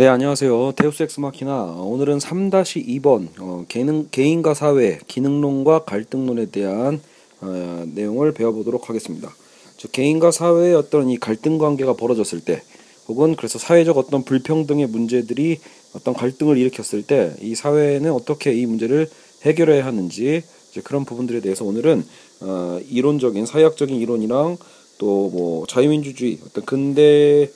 [0.00, 0.72] 네, 안녕하세요.
[0.76, 1.74] 데우스 엑스 마키나.
[1.76, 7.02] 오늘은 3-2번 어, 개인, 개인과 사회, 기능론과 갈등론에 대한
[7.42, 9.30] 어, 내용을 배워보도록 하겠습니다.
[9.76, 12.62] 즉 개인과 사회의 어떤 이 갈등 관계가 벌어졌을 때,
[13.08, 15.58] 혹은 그래서 사회적 어떤 불평등의 문제들이
[15.94, 19.06] 어떤 갈등을 일으켰을 때, 이 사회는 어떻게 이 문제를
[19.42, 20.42] 해결해야 하는지
[20.82, 22.06] 그런 부분들에 대해서 오늘은
[22.40, 24.56] 어, 이론적인 사회학적인 이론이랑
[24.96, 27.50] 또 뭐 자유민주주의 어떤 근대 에,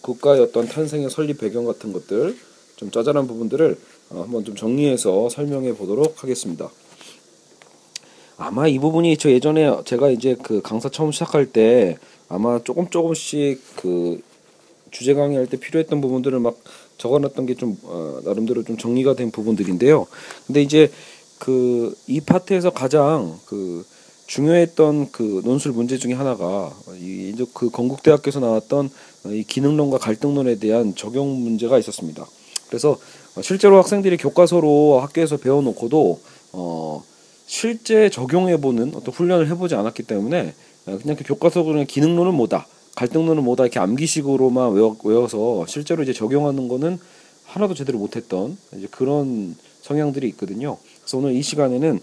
[0.00, 2.36] 국가의 어떤 탄생의 설립 배경 같은 것들
[2.76, 3.78] 좀 짜잘한 부분들을
[4.10, 6.70] 어, 한번 좀 정리해서 설명해 보도록 하겠습니다.
[8.36, 13.60] 아마 이 부분이 저 예전에 제가 이제 그 강사 처음 시작할 때 아마 조금 조금씩
[13.76, 14.20] 그
[14.90, 16.56] 주제 강의할 때 필요했던 부분들을 막
[16.98, 20.06] 적어놨던 게좀 어, 나름대로 좀 정리가 된 부분들인데요.
[20.46, 20.90] 근데 이제
[21.38, 23.84] 그 이 파트에서 가장 그
[24.26, 28.90] 중요했던 그 논술 문제 중에 하나가 이 이제 그 건국대학교에서 나왔던
[29.26, 32.26] 이 기능론과 갈등론에 대한 적용 문제가 있었습니다.
[32.68, 32.98] 그래서
[33.40, 36.20] 실제로 학생들이 교과서로 학교에서 배워놓고도
[36.52, 37.04] 어
[37.46, 43.64] 실제 적용해보는 어떤 훈련을 해보지 않았기 때문에 그냥 그 교과서 그냥 기능론은 뭐다, 갈등론은 뭐다
[43.64, 46.98] 이렇게 암기식으로만 외워, 외워 서 실제로 이제 적용하는 거는
[47.44, 50.78] 하나도 제대로 못했던 이제 그런 성향들이 있거든요.
[51.00, 52.00] 그래서 오늘 이 시간에는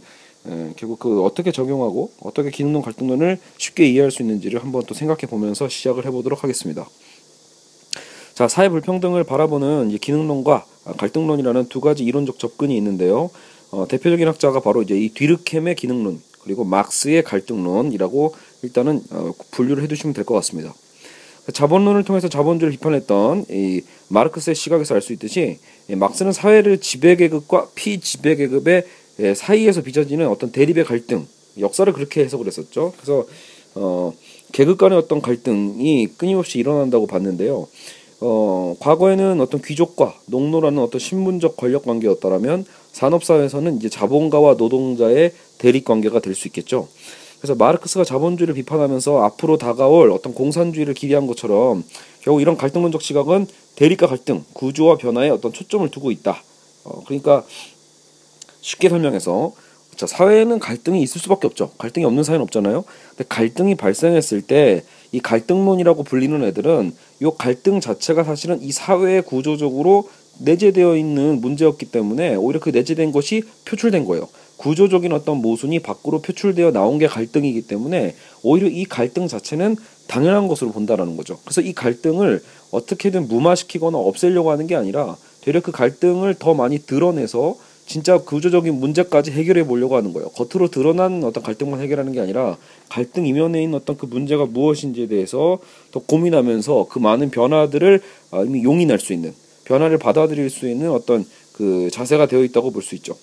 [0.47, 5.21] 에, 결국 그 어떻게 적용하고 어떻게 기능론 갈등론을 쉽게 이해할 수 있는지를 한번 또 생각해
[5.27, 6.87] 보면서 시작을 해보도록 하겠습니다.
[8.41, 10.65] 자, 사회 불평등을 바라보는 기능론과
[10.97, 13.29] 갈등론이라는 두 가지 이론적 접근이 있는데요.
[13.69, 18.33] 어, 대표적인 학자가 바로 이제 이 뒤르켐의 기능론 그리고 막스의 갈등론이라고
[18.63, 20.73] 일단은 어, 분류를 해두시면 될 것 같습니다.
[21.53, 28.83] 자본론을 통해서 자본주의를 비판했던 이 마르크스의 시각에서 알 수 있듯이 막스는 사회를 지배계급과 피지배계급의
[29.19, 31.27] 예, 사이에서 빚어지는 어떤 대립의 갈등
[31.59, 32.93] 역사를 그렇게 해석을 했었죠.
[32.97, 33.27] 그래서
[33.75, 34.13] 어,
[34.51, 37.67] 계급 간의 어떤 갈등이 끊임없이 일어난다고 봤는데요.
[38.21, 46.19] 어, 과거에는 어떤 귀족과 농노라는 어떤 신분적 권력 관계였다라면 산업사회에서는 이제 자본가와 노동자의 대립 관계가
[46.19, 46.87] 될 수 있겠죠.
[47.39, 51.83] 그래서 마르크스가 자본주의를 비판하면서 앞으로 다가올 어떤 공산주의를 기대한 것처럼
[52.21, 56.43] 결국 이런 갈등론적 시각은 대립과 갈등, 구조와 변화에 어떤 초점을 두고 있다.
[56.83, 57.43] 어, 그러니까
[58.61, 59.53] 쉽게 설명해서
[59.95, 61.71] 자, 사회에는 갈등이 있을 수밖에 없죠.
[61.79, 62.83] 갈등이 없는 사회는 없잖아요.
[63.09, 70.09] 근데 갈등이 발생했을 때 이 갈등론이라고 불리는 애들은 이 갈등 자체가 사실은 이 사회에 구조적으로
[70.39, 74.27] 내재되어 있는 문제였기 때문에 오히려 그 내재된 것이 표출된 거예요.
[74.57, 79.75] 구조적인 어떤 모순이 밖으로 표출되어 나온 게 갈등이기 때문에 오히려 이 갈등 자체는
[80.07, 81.37] 당연한 것으로 본다라는 거죠.
[81.43, 87.55] 그래서 이 갈등을 어떻게든 무마시키거나 없애려고 하는 게 아니라 되려 그 갈등을 더 많이 드러내서
[87.85, 90.29] 진짜 구조적인 문제까지 해결해 보려고 하는 거예요.
[90.29, 92.57] 겉으로 드러난 어떤 갈등만 해결하는 게 아니라
[92.89, 95.59] 갈등 이면에 있는 어떤 그 문제가 무엇인지에 대해서
[95.91, 99.33] 더 고민하면서 그 많은 변화들을 아, 이미 용인할 수 있는
[99.65, 103.15] 변화를 받아들일 수 있는 어떤 그 자세가 되어 있다고 볼 수 있죠.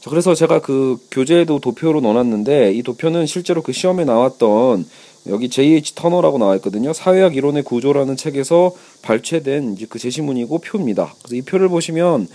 [0.00, 4.86] 자, 그래서 제가 그 교재에도 도표로 넣어놨는데 이 도표는 실제로 그 시험에 나왔던
[5.28, 5.94] 여기 J.H.
[5.94, 6.94] 터너라고 나와 있거든요.
[6.94, 8.72] 사회학 이론의 구조라는 책에서
[9.02, 11.14] 발췌된 그 제시문이고 표입니다.
[11.18, 12.28] 그래서 이 표를 보시면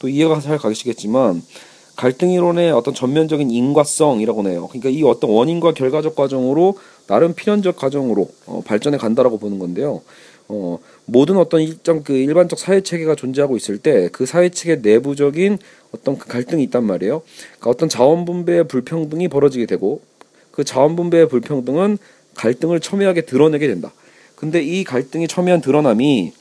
[0.00, 1.42] 또 이해가 잘 가시겠지만
[1.94, 4.68] 갈등 이론의 어떤 전면적인 인과성이라고 해요.
[4.68, 10.00] 그러니까 이 어떤 원인과 결과적 과정으로 나름 필연적 과정으로 어, 발전해 간다라고 보는 건데요.
[10.48, 15.58] 어, 모든 어떤 일정 그 일반적 사회 체계가 존재하고 있을 때 그 사회 체계 내부적인
[15.94, 17.22] 어떤 그 갈등이 있단 말이에요.
[17.58, 20.00] 그러니까 어떤 자원 분배의 불평등이 벌어지게 되고
[20.50, 21.98] 그 자원 분배의 불평등은
[22.34, 23.92] 갈등을 첨예하게 드러내게 된다.
[24.36, 26.32] 근데 이 갈등이 첨예한 드러남이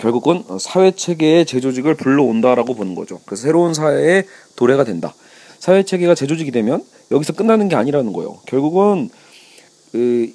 [0.00, 3.20] 결국은 사회 체계의 재조직을 불러온다라고 보는 거죠.
[3.24, 4.24] 그래서 새로운 사회의
[4.56, 5.14] 도래가 된다.
[5.58, 8.38] 사회 체계가 재조직이 되면 여기서 끝나는 게 아니라는 거예요.
[8.46, 9.10] 결국은
[9.92, 10.32] 그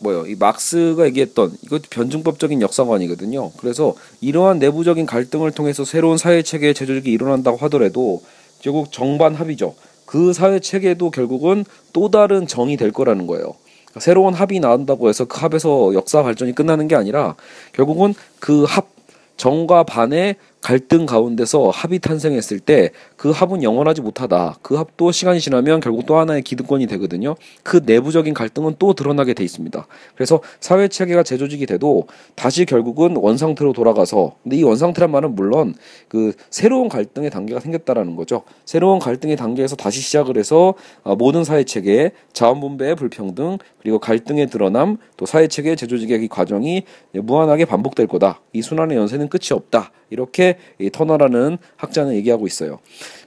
[0.00, 0.26] 뭐요?
[0.26, 3.52] 이 막스가 얘기했던 이것도 변증법적인 역사관이거든요.
[3.56, 8.22] 그래서 이러한 내부적인 갈등을 통해서 새로운 사회 체계의 재조직이 일어난다고 하더라도
[8.60, 9.74] 결국 정반 합이죠.
[10.04, 13.54] 그 사회 체계도 결국은 또 다른 정이 될 거라는 거예요.
[14.00, 17.34] 새로운 합이 나온다고 해서 그 합에서 역사 발전이 끝나는 게 아니라
[17.72, 18.88] 결국은 그 합
[19.36, 22.90] 정과 반의 갈등 가운데서 합이 탄생했을 때
[23.24, 24.56] 그 합은 영원하지 못하다.
[24.60, 27.36] 그 합도 시간이 지나면 결국 또 하나의 기득권이 되거든요.
[27.62, 29.86] 그 내부적인 갈등은 또 드러나게 돼 있습니다.
[30.14, 35.74] 그래서 사회 체계가 재조직이 돼도 다시 결국은 원상태로 돌아가서 근데 이 원상태란 말은 물론
[36.08, 38.42] 그 새로운 갈등의 단계가 생겼다라는 거죠.
[38.66, 44.48] 새로운 갈등의 단계에서 다시 시작을 해서 어, 모든 사회 체계의 자원 분배의 불평등 그리고 갈등의
[44.48, 46.82] 드러남 또 사회 체계의 재조직의 과정이
[47.12, 48.42] 무한하게 반복될 거다.
[48.52, 49.92] 이 순환의 연쇄는 끝이 없다.
[50.10, 52.78] 이렇게 이 터너라는 학자는 얘기하고 있어요.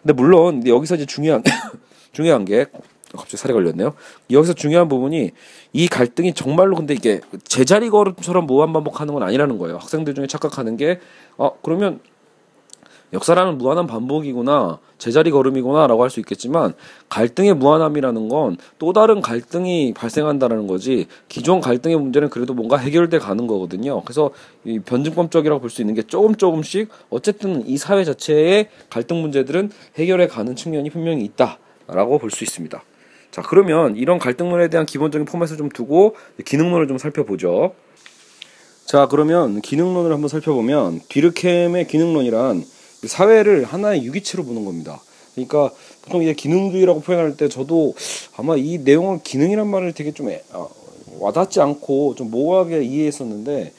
[0.01, 1.43] 근데 물론 여기서 이제 중요한
[2.13, 2.65] 중요한 게
[3.11, 3.93] 갑자기 살이 걸렸네요.
[4.31, 5.31] 여기서 중요한 부분이
[5.73, 9.77] 이 갈등이 정말로 근데 이게 제자리 걸음처럼 무한 반복하는 건 아니라는 거예요.
[9.77, 10.99] 학생들 중에 착각하는 게
[11.37, 11.99] 어, 그러면
[13.13, 16.73] 역사라는 무한한 반복이구나, 제자리 걸음이구나라고 할 수 있겠지만
[17.09, 23.47] 갈등의 무한함이라는 건 또 다른 갈등이 발생한다는 거지 기존 갈등의 문제는 그래도 뭔가 해결돼 가는
[23.47, 24.01] 거거든요.
[24.01, 24.31] 그래서
[24.65, 30.27] 이 변증법적이라고 볼 수 있는 게 조금 조금씩 어쨌든 이 사회 자체의 갈등 문제들은 해결해
[30.27, 32.83] 가는 측면이 분명히 있다라고 볼 수 있습니다.
[33.31, 37.73] 자 그러면 이런 갈등론에 대한 기본적인 포맷을 좀 두고 기능론을 좀 살펴보죠.
[38.85, 42.63] 자 그러면 기능론을 한번 살펴보면 뒤르켐의 기능론이란
[43.05, 45.01] 사회를 하나의 유기체로 보는 겁니다.
[45.35, 45.71] 그러니까
[46.01, 47.93] 보통 이제 기능주의라고 표현할 때 저도
[48.35, 50.69] 아마 이 내용을 기능이란 말을 되게 좀 어,
[51.19, 53.71] 와닿지 않고 좀 모호하게 이해했었는데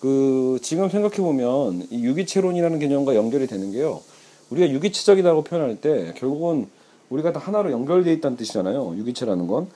[0.00, 4.02] 그 지금 생각해 보면 이 유기체론이라는 개념과 연결이 되는 게요.
[4.50, 6.68] 우리가 유기체적이라고 표현할 때 결국은
[7.08, 8.94] 우리가 다 하나로 연결되어 있다는 뜻이잖아요.
[8.96, 9.68] 유기체라는 건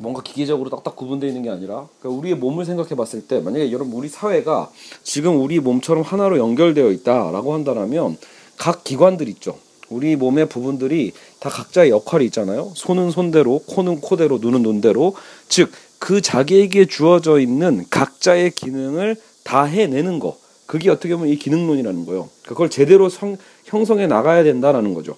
[0.00, 3.94] 뭔가 기계적으로 딱딱 구분되어 있는 게 아니라 그러니까 우리의 몸을 생각해 봤을 때 만약에 여러분
[3.94, 4.70] 우리 사회가
[5.02, 8.16] 지금 우리 몸처럼 하나로 연결되어 있다라고 한다면
[8.56, 9.58] 각 기관들 있죠.
[9.90, 12.70] 우리 몸의 부분들이 다 각자의 역할이 있잖아요.
[12.74, 15.14] 손은 손대로, 코는 코대로, 눈은 눈대로.
[15.48, 20.36] 즉, 그 자기에게 주어져 있는 각자의 기능을 다 해내는 거.
[20.66, 22.28] 그게 어떻게 보면 이 기능론이라는 거예요.
[22.46, 25.16] 그걸 제대로 성, 형성해 나가야 된다라는 거죠.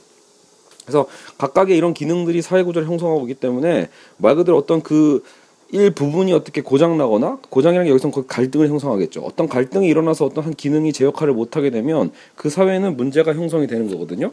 [0.84, 1.06] 그래서
[1.38, 5.22] 각각의 이런 기능들이 사회 구조를 형성하고 있기 때문에 말 그대로 어떤 그
[5.72, 9.20] 일부분이 어떻게 고장나거나 고장이라는 게 여기서 그 갈등을 형성하겠죠.
[9.20, 13.88] 어떤 갈등이 일어나서 어떤 한 기능이 제 역할을 못하게 되면 그 사회는 문제가 형성이 되는
[13.88, 14.32] 거거든요.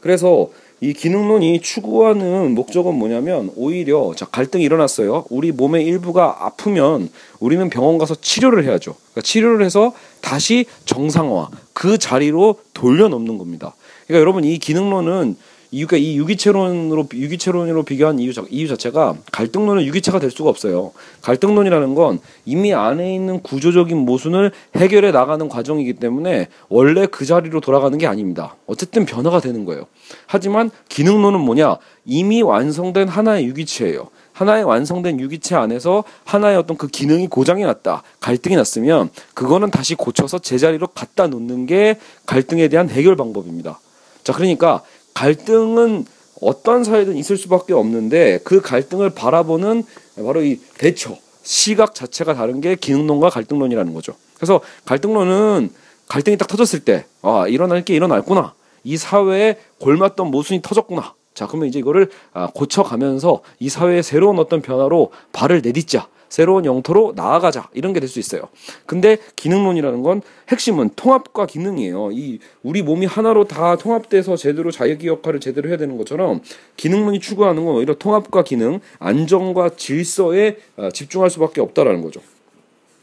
[0.00, 0.50] 그래서
[0.80, 5.26] 이 기능론이 추구하는 목적은 뭐냐면 오히려 자 갈등이 일어났어요.
[5.30, 8.96] 우리 몸의 일부가 아프면 우리는 병원 가서 치료를 해야죠.
[8.96, 13.76] 그러니까 치료를 해서 다시 정상화 그 자리로 돌려놓는 겁니다.
[14.08, 15.36] 그러니까 여러분 이 기능론은
[15.74, 20.92] 이유가 이 유기체론으로 유기체론으로 비교한 이유 이유 자체가 갈등론은 유기체가 될 수가 없어요.
[21.22, 27.96] 갈등론이라는 건 이미 안에 있는 구조적인 모순을 해결해 나가는 과정이기 때문에 원래 그 자리로 돌아가는
[27.96, 28.54] 게 아닙니다.
[28.66, 29.86] 어쨌든 변화가 되는 거예요.
[30.26, 31.78] 하지만 기능론은 뭐냐?
[32.04, 34.08] 이미 완성된 하나의 유기체예요.
[34.34, 40.38] 하나의 완성된 유기체 안에서 하나의 어떤 그 기능이 고장이 났다, 갈등이 났으면 그거는 다시 고쳐서
[40.38, 43.78] 제자리로 갖다 놓는 게 갈등에 대한 해결 방법입니다.
[44.24, 44.82] 자, 그러니까
[45.14, 46.06] 갈등은
[46.40, 49.84] 어떤 사회든 있을 수밖에 없는데 그 갈등을 바라보는
[50.16, 54.14] 바로 이 대처 시각 자체가 다른 게 기능론과 갈등론이라는 거죠.
[54.36, 55.70] 그래서 갈등론은
[56.08, 58.54] 갈등이 딱 터졌을 때 아, 일어날 게 일어났구나.
[58.84, 61.14] 이 사회에 골맞던 모순이 터졌구나.
[61.34, 66.08] 자, 그러면 이제 이거를 아, 고쳐가면서 이 사회의 새로운 어떤 변화로 발을 내딛자.
[66.28, 68.48] 새로운 영토로 나아가자 이런 게 될 수 있어요.
[68.86, 72.10] 근데 기능론이라는 건 핵심은 통합과 기능이에요.
[72.12, 76.40] 이 우리 몸이 하나로 다 통합돼서 제대로 자기 역할을 제대로 해야 되는 것처럼
[76.78, 82.22] 기능론이 추구하는 건 오히려 통합과 기능, 안정과 질서에 어, 집중할 수밖에 없다라는 거죠.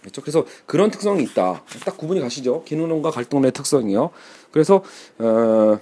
[0.01, 0.21] 그렇죠?
[0.21, 1.61] 그래서 그런 특성이 있다.
[1.85, 2.63] 딱 구분이 가시죠.
[2.63, 4.09] 기능론과 갈등론의 특성이요.
[4.49, 4.81] 그래서
[5.19, 5.77] 어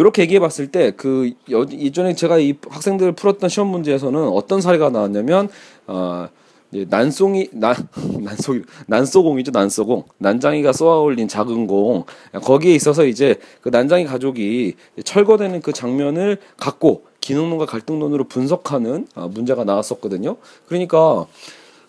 [0.00, 5.48] 이렇게 얘기해 봤을 때 그 예전에 제가 이 학생들 풀었던 시험 문제에서는 어떤 사례가 나왔냐면
[5.86, 6.28] 어
[6.70, 7.74] 난송이 난
[8.20, 14.74] 난송 난소공이죠 난소공 난장이가 쏘아 올린 작은 공 거기에 있어서 이제 그 난장이 가족이
[15.04, 20.36] 철거되는 그 장면을 갖고 기능론과 갈등론으로 분석하는 어, 문제가 나왔었거든요.
[20.66, 21.26] 그러니까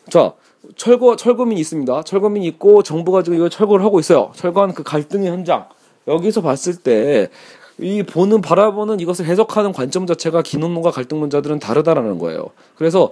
[0.10, 0.34] 자
[0.75, 2.03] 철거 철거민이 있습니다.
[2.03, 4.32] 철거민이 있고 정부가 지금 이거 철거를 하고 있어요.
[4.36, 5.68] 철거한 그 갈등의 현장
[6.08, 7.30] 여기서 봤을 때
[7.81, 12.47] 이 보는 바라보는 이것을 해석하는 관점 자체가 기능론과 갈등론자들은 다르다라는 거예요.
[12.75, 13.11] 그래서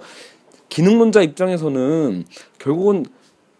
[0.68, 2.24] 기능론자 입장에서는
[2.58, 3.04] 결국은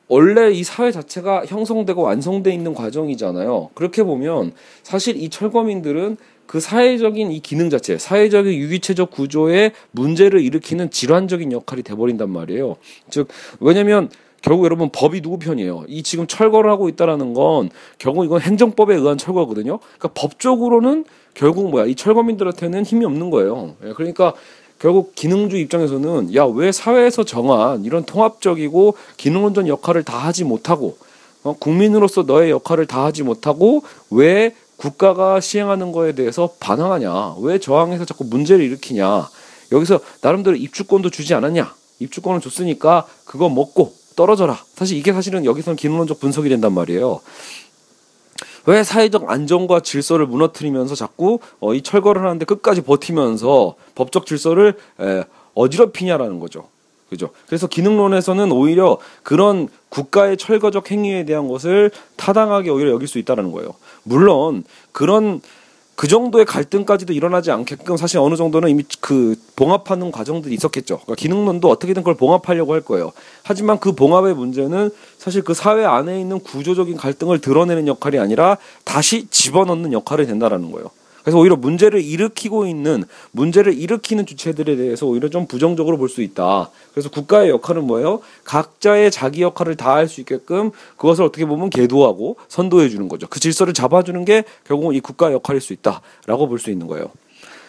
[0.08, 3.70] 원래 이 사회 자체가 형성되고 완성돼 있는 과정이잖아요.
[3.74, 4.52] 그렇게 보면
[4.82, 11.84] 사실 이 철거민들은 그 사회적인 이 기능 자체, 사회적인 유기체적 구조에 문제를 일으키는 질환적인 역할이
[11.84, 12.74] 돼버린단 말이에요.
[13.08, 13.28] 즉,
[13.60, 14.10] 왜냐면
[14.42, 15.84] 결국 여러분 법이 누구 편이에요?
[15.88, 19.78] 이 지금 철거를 하고 있다라는 건 결국 이건 행정법에 의한 철거거든요.
[19.78, 21.04] 그러니까 법적으로는
[21.34, 23.74] 결국 뭐야 이 철거민들한테는 힘이 없는 거예요.
[23.84, 24.32] 예, 그러니까
[24.78, 30.96] 결국 기능주의 입장에서는 야 왜 사회에서 정한 이런 통합적이고 기능론전 역할을 다 하지 못하고
[31.42, 37.36] 어, 국민으로서 너의 역할을 다 하지 못하고 왜 국가가 시행하는 거에 대해서 반항하냐?
[37.40, 39.28] 왜 저항해서 자꾸 문제를 일으키냐?
[39.72, 41.74] 여기서 나름대로 입주권도 주지 않았냐?
[41.98, 44.58] 입주권을 줬으니까 그거 먹고 떨어져라.
[44.74, 47.20] 사실 이게 사실은 여기서는 기능론적 분석이 된단 말이에요.
[48.66, 55.24] 왜 사회적 안정과 질서를 무너뜨리면서 자꾸 어, 이 철거를 하는데 끝까지 버티면서 법적 질서를 에,
[55.54, 56.68] 어지럽히냐라는 거죠.
[57.08, 57.30] 그죠?
[57.46, 63.74] 그래서 기능론에서는 오히려 그런 국가의 철거적 행위에 대한 것을 타당하게 오히려 여길 수 있다라는 거예요.
[64.02, 65.40] 물론 그런
[66.00, 71.00] 그 정도의 갈등까지도 일어나지 않게끔 사실 어느 정도는 이미 그 봉합하는 과정들이 있었겠죠.
[71.00, 73.12] 그러니까 기능론도 어떻게든 그걸 봉합하려고 할 거예요.
[73.42, 79.26] 하지만 그 봉합의 문제는 사실 그 사회 안에 있는 구조적인 갈등을 드러내는 역할이 아니라 다시
[79.28, 80.88] 집어넣는 역할이 된다라는 거예요.
[81.22, 86.70] 그래서 오히려 문제를 일으키고 있는 문제를 일으키는 주체들에 대해서 오히려 좀 부정적으로 볼 수 있다.
[86.92, 88.20] 그래서 국가의 역할은 뭐예요?
[88.44, 93.26] 각자의 자기 역할을 다할 수 있게끔 그것을 어떻게 보면 계도하고 선도해 주는 거죠.
[93.28, 97.06] 그 질서를 잡아주는 게 결국은 이 국가의 역할일 수 있다라고 볼 수 있는 거예요.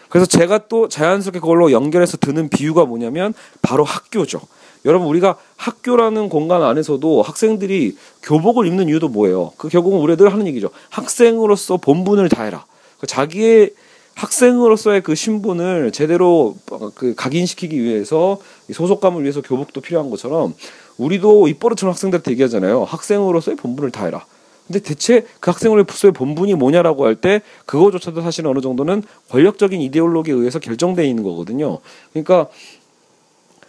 [0.10, 4.42] 그래서 제가 또 자연스럽게 그걸로 연결해서 드는 비유가 뭐냐면 바로 학교죠.
[4.84, 9.52] 여러분 우리가 학교라는 공간 안에서도 학생들이 교복을 입는 이유도 뭐예요?
[9.58, 10.72] 그 결국은 우리들 하는 얘기죠.
[10.90, 12.66] 학생으로서 본분을 다해라.
[13.02, 13.72] 그 자기의
[14.14, 16.56] 학생으로서의 그 신분을 제대로
[16.94, 18.40] 그 각인시키기 위해서
[18.72, 20.54] 소속감을 위해서 교복도 필요한 것처럼
[20.98, 22.84] 우리도 입버릇처럼 학생들한테 얘기하잖아요.
[22.84, 24.24] 학생으로서의 본분을 다해라.
[24.68, 30.60] 근데 대체 그 학생으로서의 본분이 뭐냐라고 할 때 그거조차도 사실 어느 정도는 권력적인 이데올로기에 의해서
[30.60, 31.80] 결정되어 있는 거거든요.
[32.14, 32.48] 그러니까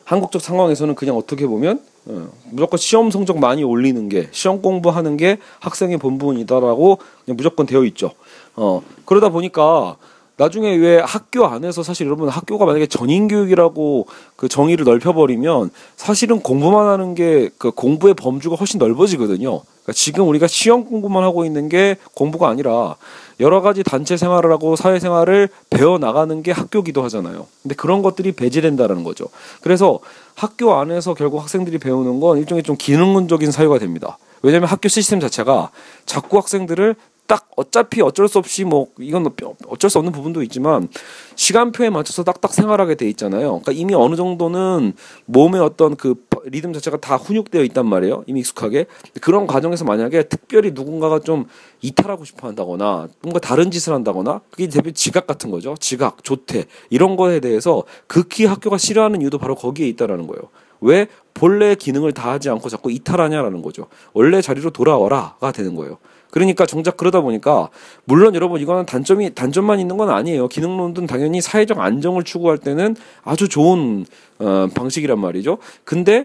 [0.04, 5.38] 한국적 상황에서는 그냥 어떻게 보면 어, 무조건 시험 성적 많이 올리는 게 시험 공부하는 게
[5.60, 8.12] 학생의 본분이다라고 그냥 무조건 되어 있죠.
[8.56, 9.96] 어 그러다 보니까
[10.36, 14.06] 나중에 왜 학교 안에서 사실 여러분 학교가 만약에 전인 교육이라고
[14.36, 19.60] 그 정의를 넓혀버리면 사실은 공부만 하는 게 그 공부의 범주가 훨씬 넓어지거든요.
[19.60, 22.96] 그러니까 지금 우리가 시험 공부만 하고 있는 게 공부가 아니라
[23.38, 27.46] 여러 가지 단체 생활을 하고 사회 생활을 배워 나가는 게 학교기도 하잖아요.
[27.62, 29.26] 근데 그런 것들이 배제된다라는 거죠.
[29.60, 30.00] 그래서
[30.34, 34.18] 학교 안에서 결국 학생들이 배우는 건 일종의 좀 기능론적인 사유가 됩니다.
[34.42, 35.70] 왜냐하면 학교 시스템 자체가
[36.04, 36.96] 자꾸 학생들을
[37.32, 39.26] 딱 어차피 어쩔 수 없이 뭐 이건
[39.66, 40.90] 어쩔 수 없는 부분도 있지만
[41.34, 43.60] 시간표에 맞춰서 딱딱 생활하게 돼 있잖아요.
[43.60, 44.92] 그러니까 이미 어느 정도는
[45.24, 48.24] 몸의 어떤 그 리듬 자체가 다 훈육되어 있단 말이에요.
[48.26, 48.84] 이미 익숙하게
[49.22, 51.46] 그런 과정에서 만약에 특별히 누군가가 좀
[51.80, 55.74] 이탈하고 싶어 한다거나 뭔가 다른 짓을 한다거나 그게 대표 지각 같은 거죠.
[55.80, 60.50] 지각, 조퇴 이런 거에 대해서 극히 학교가 싫어하는 이유도 바로 거기에 있다라는 거예요.
[60.82, 63.86] 왜 본래 기능을 다하지 않고 자꾸 이탈하냐라는 거죠.
[64.12, 65.96] 원래 자리로 돌아와라가 되는 거예요.
[66.32, 67.68] 그러니까 정작 그러다 보니까
[68.04, 70.48] 물론 여러분 이거는 단점이 단점만 있는 건 아니에요.
[70.48, 74.06] 기능론은 당연히 사회적 안정을 추구할 때는 아주 좋은
[74.38, 75.58] 어, 방식이란 말이죠.
[75.84, 76.24] 근데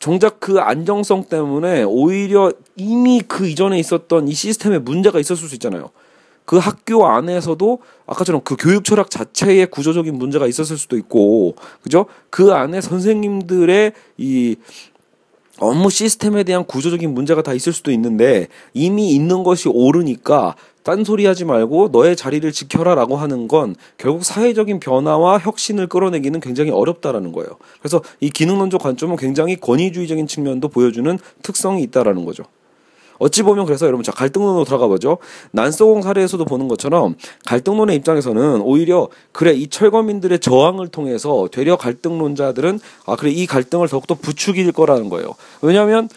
[0.00, 5.90] 정작 그 안정성 때문에 오히려 이미 그 이전에 있었던 이 시스템에 문제가 있었을 수 있잖아요.
[6.44, 12.06] 그 학교 안에서도 아까처럼 그 교육 철학 자체에 구조적인 문제가 있었을 수도 있고, 그죠?
[12.30, 14.56] 그 안에 선생님들의 이
[15.60, 21.44] 업무 시스템에 대한 구조적인 문제가 다 있을 수도 있는데 이미 있는 것이 옳으니까 딴소리 하지
[21.44, 27.50] 말고 너의 자리를 지켜라 라고 하는 건 결국 사회적인 변화와 혁신을 끌어내기는 굉장히 어렵다라는 거예요.
[27.80, 32.44] 그래서 이 기능론적 관점은 굉장히 권위주의적인 측면도 보여주는 특성이 있다라는 거죠.
[33.20, 35.18] 어찌 보면 그래서 여러분 자 갈등론으로 들어가 보죠.
[35.52, 37.14] 난소공 사례에서도 보는 것처럼
[37.46, 44.14] 갈등론의 입장에서는 오히려 그래 이 철거민들의 저항을 통해서 되려 갈등론자들은 아 그래 이 갈등을 더욱더
[44.14, 45.34] 부추길 거라는 거예요.
[45.60, 46.08] 왜냐하면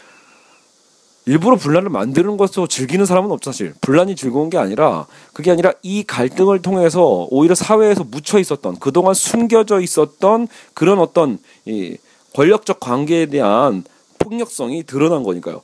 [1.26, 6.04] 일부러 분란을 만드는 것으로 즐기는 사람은 없죠 사실 분란이 즐거운 게 아니라 그게 아니라 이
[6.04, 11.98] 갈등을 통해서 오히려 사회에서 묻혀 있었던 그동안 숨겨져 있었던 그런 어떤 이
[12.34, 13.84] 권력적 관계에 대한
[14.20, 15.62] 폭력성이 드러난 거니까요.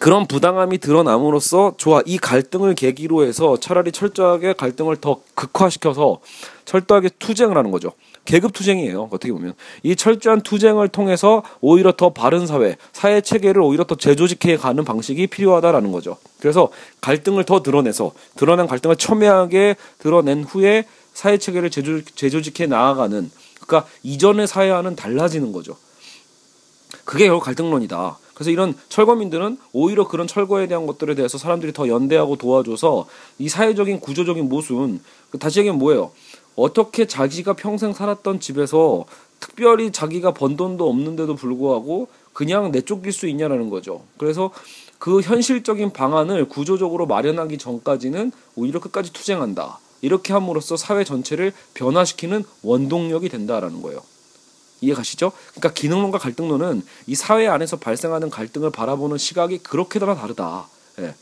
[0.00, 6.20] 그런 부당함이 드러남으로써 좋아 이 갈등을 계기로 해서 차라리 철저하게 갈등을 더 극화시켜서
[6.64, 7.92] 철저하게 투쟁을 하는 거죠.
[8.24, 9.10] 계급 투쟁이에요.
[9.12, 9.52] 어떻게 보면
[9.82, 15.26] 이 철저한 투쟁을 통해서 오히려 더 바른 사회, 사회 체계를 오히려 더 재조직해 가는 방식이
[15.26, 16.16] 필요하다라는 거죠.
[16.40, 16.70] 그래서
[17.02, 23.30] 갈등을 더 드러내서 드러난 갈등을 첨예하게 드러낸 후에 사회 체계를 재조직, 재조직해 나아가는
[23.60, 25.76] 그러니까 이전의 사회와는 달라지는 거죠.
[27.04, 28.16] 그게 결국 갈등론이다.
[28.40, 33.06] 그래서 이런 철거민들은 오히려 그런 철거에 대한 것들에 대해서 사람들이 더 연대하고 도와줘서
[33.38, 36.10] 이 사회적인 구조적인 모순 그 다시 얘기하면 뭐예요?
[36.56, 39.04] 어떻게 자기가 평생 살았던 집에서
[39.40, 44.04] 특별히 자기가 번 돈도 없는데도 불구하고 그냥 내쫓길 수 있냐라는 거죠.
[44.16, 44.50] 그래서
[44.98, 49.80] 그 현실적인 방안을 구조적으로 마련하기 전까지는 오히려 끝까지 투쟁한다.
[50.00, 54.00] 이렇게 함으로써 사회 전체를 변화시키는 원동력이 된다라는 거예요.
[54.80, 55.32] 이해가시죠?
[55.50, 60.66] 그러니까 기능론과 갈등론은 이 사회 안에서 발생하는 갈등을 바라보는 시각이 그렇게나 다르다.
[61.00, 61.14] 예.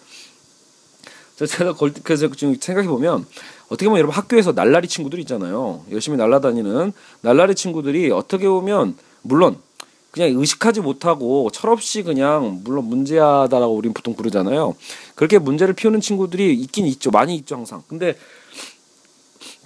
[1.46, 3.24] 제가 그래서 지금 생각해 보면
[3.66, 5.84] 어떻게 보면 여러분 학교에서 날라리 친구들 있잖아요.
[5.90, 9.56] 열심히 날라다니는 날라리 친구들이 어떻게 보면 물론
[10.10, 14.74] 그냥 의식하지 못하고 철없이 그냥 물론 문제하다라고 우리는 보통 부르잖아요.
[15.14, 17.10] 그렇게 문제를 피우는 친구들이 있긴 있죠.
[17.10, 17.82] 많이 있죠 항상.
[17.86, 18.16] 근데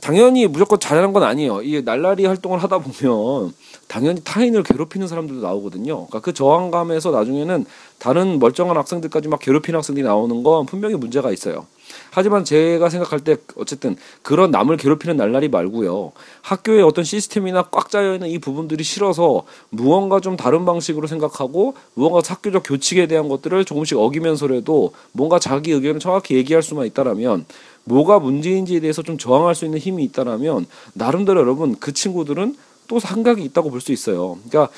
[0.01, 1.63] 당연히 무조건 잘하는 건 아니에요.
[1.63, 3.55] 이 날라리 활동을 하다 보면
[3.93, 6.07] 당연히 타인을 괴롭히는 사람들도 나오거든요.
[6.07, 7.67] 그러니까 그 저항감에서 나중에는
[7.99, 11.67] 다른 멀쩡한 학생들까지 막 괴롭히는 학생들이 나오는 건 분명히 문제가 있어요.
[12.11, 16.13] 하지만 제가 생각할 때 어쨌든 그런 남을 괴롭히는 날라리 말고요.
[16.41, 22.23] 학교의 어떤 시스템이나 꽉 짜여 있는 이 부분들이 싫어서 무언가 좀 다른 방식으로 생각하고 무언가
[22.27, 27.45] 학교적 교칙에 대한 것들을 조금씩 어기면서라도 뭔가 자기 의견을 정확히 얘기할 수만 있다라면
[27.85, 32.57] 뭐가 문제인지에 대해서 좀 저항할 수 있는 힘이 있다라면 나름대로 여러분 그 친구들은
[32.93, 34.37] 또 생각이 있다고 볼 수 있어요.
[34.47, 34.71] 그러니까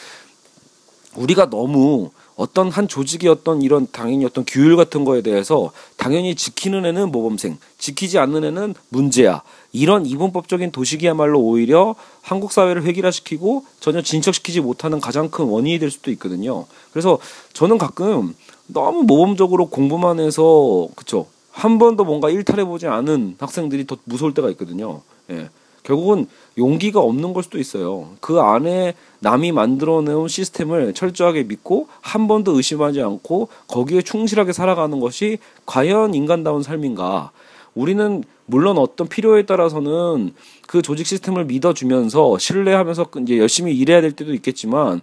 [1.17, 2.87] 우리가 너무 어떤 한
[3.29, 8.75] 어떤 이런 당연히 어떤 규율 같은 거에 대해서 당연히 지키는 애는 모범생, 지키지 않는 애는
[8.89, 9.43] 문제야.
[9.73, 16.13] 이런 이분법적인 도식이야말로 오히려 한국 사회를 획일화시키고 전혀 진척시키지 못하는 가장 큰 원인이 될 수도
[16.13, 16.67] 있거든요.
[16.93, 17.19] 그래서
[17.53, 18.33] 저는 가끔
[18.69, 24.51] 너무 모범적으로 공부만 해서 그쵸 한 번도 뭔가 일탈해 보지 않은 학생들이 더 무서울 때가
[24.51, 25.03] 있거든요.
[25.31, 25.51] 예.
[25.85, 28.09] 결국은 용기가 없는 걸 수도 있어요.
[28.21, 35.01] 그 안에 남이 만들어 놓은 시스템을 철저하게 믿고 한 번도 의심하지 않고 거기에 충실하게 살아가는
[35.01, 37.33] 것이 과연 인간다운 삶인가?
[37.75, 40.33] 우리는 물론 어떤 필요에 따라서는
[40.67, 45.01] 그 조직 시스템을 믿어주면서 신뢰하면서 이제 열심히 일해야 될 때도 있겠지만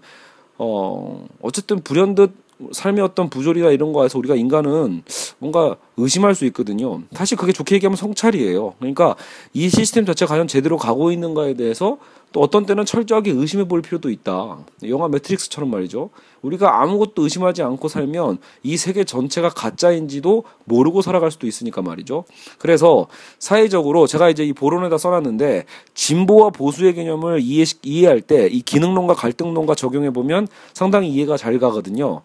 [0.57, 2.31] 어 어쨌든 불현듯
[2.71, 5.03] 삶의 어떤 부조리나 이런 거에서 우리가 인간은
[5.39, 7.01] 뭔가 의심할 수 있거든요.
[7.13, 8.75] 사실 그게 좋게 얘기하면 성찰이에요.
[8.79, 9.15] 그러니까
[9.53, 11.97] 이 시스템 자체가 과연 제대로 가고 있는가에 대해서
[12.33, 14.59] 또 어떤 때는 철저하게 의심해 볼 필요도 있다.
[14.87, 16.11] 영화 매트릭스처럼 말이죠.
[16.41, 22.23] 우리가 아무것도 의심하지 않고 살면 이 세계 전체가 가짜인지도 모르고 살아갈 수도 있으니까 말이죠.
[22.57, 23.07] 그래서
[23.39, 29.75] 사회적으로 제가 이제 이 보론에다 써놨는데 진보와 보수의 개념을 이해 이해할 때 이 기능론과 갈등론과
[29.75, 32.21] 적용해 보면 상당히 이해가 잘 가거든요.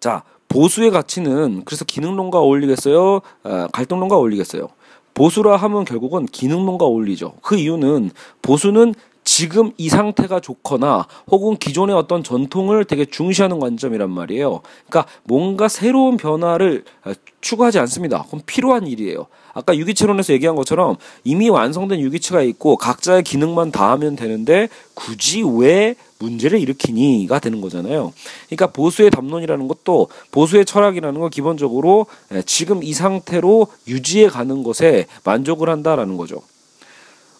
[0.00, 3.20] 자, 보수의 가치는 그래서 기능론과 어울리겠어요?
[3.44, 4.68] 아, 갈등론과 어울리겠어요?
[5.14, 7.34] 보수라 하면 결국은 기능론과 어울리죠.
[7.42, 8.94] 그 이유는 보수는
[9.34, 14.60] 지금 이 상태가 좋거나 혹은 기존의 어떤 전통을 되게 중시하는 관점이란 말이에요.
[14.86, 18.26] 그러니까 뭔가 새로운 변화를 아, 추구하지 않습니다.
[18.28, 19.28] 그럼 필요한 일이에요.
[19.54, 25.94] 아까 유기체론에서 얘기한 것처럼 이미 완성된 유기체가 있고 각자의 기능만 다 하면 되는데 굳이 왜
[26.18, 28.12] 문제를 일으키니가 되는 거잖아요.
[28.48, 35.06] 그러니까 보수의 담론이라는 것도 보수의 철학이라는 건 기본적으로 예, 지금 이 상태로 유지해 가는 것에
[35.24, 36.42] 만족을 한다라는 거죠.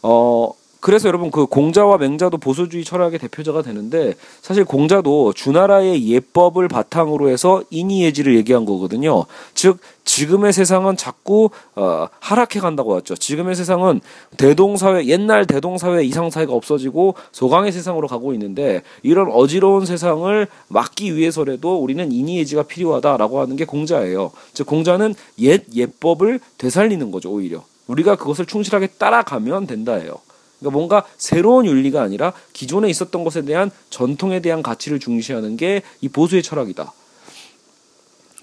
[0.02, 7.28] 어, 그래서 여러분 그 공자와 맹자도 보수주의 철학의 대표자가 되는데 사실 공자도 주나라의 예법을 바탕으로
[7.28, 9.24] 해서 인이예지를 얘기한 거거든요.
[9.54, 13.14] 즉 지금의 세상은 자꾸 어, 하락해 간다고 했죠.
[13.14, 14.00] 지금의 세상은
[14.38, 21.76] 대동사회 옛날 대동사회 이상 사회가 없어지고 소강의 세상으로 가고 있는데 이런 어지러운 세상을 막기 위해서라도
[21.76, 24.32] 우리는 인이예지가 필요하다라고 하는 게 공자예요.
[24.52, 30.16] 즉 공자는 옛 예법을 되살리는 거죠 오히려 우리가 그것을 충실하게 따라가면 된다예요.
[30.62, 36.08] 그러니까 뭔가 새로운 윤리가 아니라 기존에 있었던 것에 대한 전통에 대한 가치를 중시하는 게 이
[36.08, 36.92] 보수의 철학이다.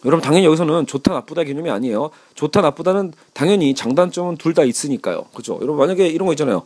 [0.05, 2.09] 여러분 당연히 여기서는 좋다 나쁘다 개념이 아니에요.
[2.35, 5.25] 좋다 나쁘다는 당연히 장단점은 둘 다 있으니까요.
[5.33, 5.55] 그죠?
[5.61, 6.63] 여러분 만약에 이런 거 있잖아요.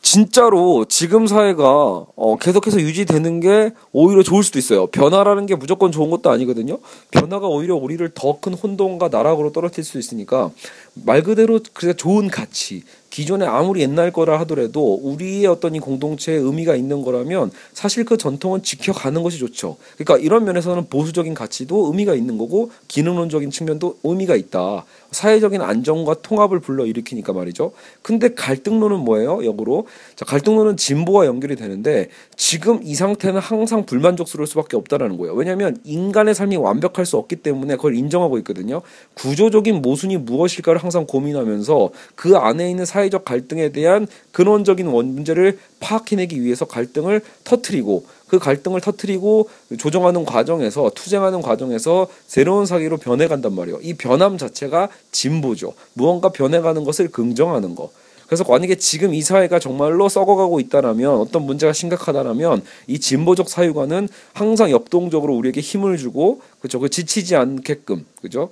[0.00, 4.86] 진짜로 지금 사회가 어, 계속해서 유지되는 게 오히려 좋을 수도 있어요.
[4.86, 6.78] 변화라는 게 무조건 좋은 것도 아니거든요.
[7.10, 10.50] 변화가 오히려 우리를 더 큰 혼돈과 나락으로 떨어뜨릴 수 있으니까
[10.94, 12.84] 말 그대로 그냥 좋은 가치,
[13.18, 18.62] 기존에 아무리 옛날 거라 하더라도 우리의 어떤 이 공동체에 의미가 있는 거라면 사실 그 전통은
[18.62, 19.76] 지켜가는 것이 좋죠.
[19.96, 24.84] 그러니까 이런 면에서는 보수적인 가치도 의미가 있는 거고 기능론적인 측면도 의미가 있다.
[25.10, 27.72] 사회적인 안정과 통합을 불러일으키니까 말이죠.
[28.02, 29.44] 근데 갈등론은 뭐예요?
[29.44, 29.86] 역으로.
[30.14, 35.34] 자, 갈등론은 진보와 연결이 되는데 지금 이 상태는 항상 불만족스러울 수밖에 없다라는 거예요.
[35.34, 38.82] 왜냐하면 인간의 삶이 완벽할 수 없기 때문에 그걸 인정하고 있거든요.
[39.14, 46.42] 구조적인 모순이 무엇일까를 항상 고민하면서 그 안에 있는 사회 적 갈등에 대한 근원적인 문제를 파악해내기
[46.42, 53.80] 위해서 갈등을 터트리고 그 갈등을 터트리고 조정하는 과정에서 투쟁하는 과정에서 새로운 사기로 변해간단 말이에요.
[53.82, 55.74] 이 변함 자체가 진보죠.
[55.94, 57.90] 무언가 변해가는 것을 긍정하는 거.
[58.28, 64.70] 그래서 만약에 지금 이 사회가 정말로 썩어가고 있다라면 어떤 문제가 심각하다라면 이 진보적 사유관은 항상
[64.70, 68.50] 역동적으로 우리에게 힘을 주고 그죠 그 지치지 않게끔 그죠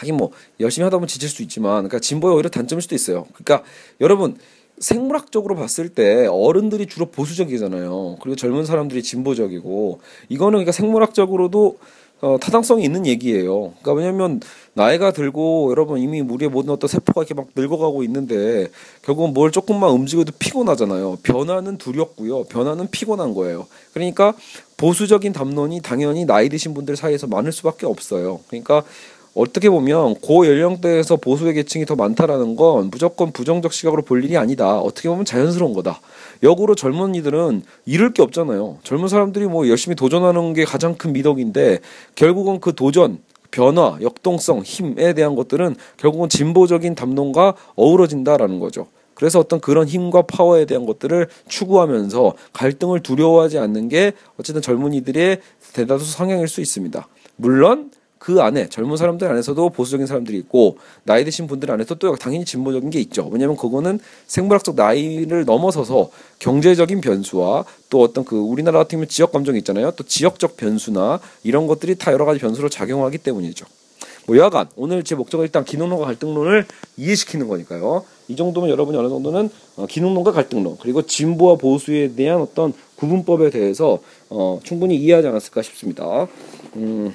[0.00, 3.26] 하긴 뭐 열심히 하다 보면 지칠 수 있지만 그러니까 진보의 오히려 단점일 수도 있어요.
[3.34, 3.62] 그러니까
[4.00, 4.36] 여러분
[4.78, 8.16] 생물학적으로 봤을 때 어른들이 주로 보수적이잖아요.
[8.22, 11.78] 그리고 젊은 사람들이 진보적이고 이거는 그러니까 생물학적으로도
[12.22, 13.72] 어, 타당성이 있는 얘기예요.
[13.80, 14.40] 그러니까 왜냐면
[14.74, 18.68] 나이가 들고 여러분 이미 우리의 모든 어떤 세포가 이렇게 막 늙어가고 있는데
[19.02, 21.18] 결국은 뭘 조금만 움직여도 피곤하잖아요.
[21.22, 22.44] 변화는 두렵고요.
[22.44, 23.66] 변화는 피곤한 거예요.
[23.94, 24.34] 그러니까
[24.76, 28.40] 보수적인 담론이 당연히 나이 드신 분들 사이에서 많을 수밖에 없어요.
[28.48, 28.82] 그러니까
[29.34, 34.78] 어떻게 보면 고 연령대에서 보수의 계층이 더 많다라는 건 무조건 부정적 시각으로 볼 일이 아니다.
[34.78, 36.00] 어떻게 보면 자연스러운 거다.
[36.42, 38.78] 역으로 젊은이들은 잃을 게 없잖아요.
[38.82, 41.80] 젊은 사람들이 뭐 열심히 도전하는 게 가장 큰 미덕인데
[42.14, 43.18] 결국은 그 도전,
[43.50, 48.86] 변화, 역동성, 힘에 대한 것들은 결국은 진보적인 담론과 어우러진다라는 거죠.
[49.14, 55.40] 그래서 어떤 그런 힘과 파워에 대한 것들을 추구하면서 갈등을 두려워하지 않는 게 어쨌든 젊은이들의
[55.74, 57.06] 대다수 성향일 수 있습니다.
[57.36, 62.44] 물론 그 안에 젊은 사람들 안에서도 보수적인 사람들이 있고 나이 드신 분들 안에서 또 당연히
[62.44, 63.26] 진보적인 게 있죠.
[63.32, 69.56] 왜냐하면 그거는 생물학적 나이를 넘어서서 경제적인 변수와 또 어떤 그 우리나라 같은 경우 지역 감정이
[69.60, 69.92] 있잖아요.
[69.92, 73.64] 또 지역적 변수나 이런 것들이 다 여러 가지 변수로 작용하기 때문이죠.
[74.26, 76.66] 뭐 여하간 오늘 제 목적은 일단 기능론과 갈등론을
[76.98, 78.04] 이해시키는 거니까요.
[78.28, 83.98] 이 정도면 여러분이 어느 정도는 어, 기능론과 갈등론 그리고 진보와 보수에 대한 어떤 구분법에 대해서
[84.28, 86.28] 어, 충분히 이해하지 않았을까 싶습니다.
[86.76, 87.14] 음.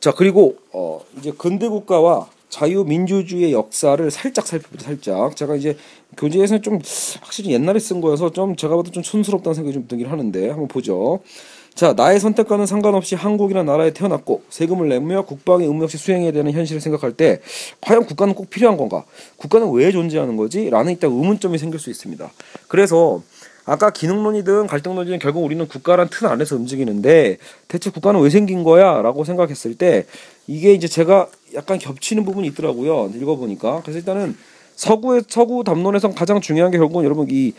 [0.00, 5.36] 자 그리고 어 이제 근대 국가와 자유민주주의의 역사를 살짝 살펴보죠 살짝.
[5.36, 5.76] 제가 이제
[6.16, 6.80] 교재에서는 좀
[7.20, 11.20] 확실히 옛날에 쓴 거여서 좀 제가 봐도 좀 촌스럽다는 생각이 좀 들긴 하는데 한번 보죠.
[11.74, 16.80] 자 나의 선택과는 상관없이 한국이나 나라에 태어났고 세금을 내며 국방의 의무 역시 수행해야 되는 현실을
[16.80, 17.40] 생각할 때
[17.80, 19.04] 과연 국가는 꼭 필요한 건가?
[19.36, 20.68] 국가는 왜 존재하는 거지?
[20.68, 22.28] 라는 일단 의문점이 생길 수 있습니다.
[22.66, 23.22] 그래서
[23.70, 27.36] 아까 기능론이든 갈등론이든 결국 우리는 국가란 틀 안에서 움직이는데
[27.68, 29.00] 대체 국가는 왜 생긴 거야?
[29.00, 30.06] 라고 생각했을 때
[30.48, 33.12] 이게 이제 제가 약간 겹치는 부분이 있더라고요.
[33.14, 33.82] 읽어보니까.
[33.82, 34.36] 그래서 일단은
[34.74, 37.52] 서구의 서구 담론에서 가장 중요한 게 결국은 여러분 이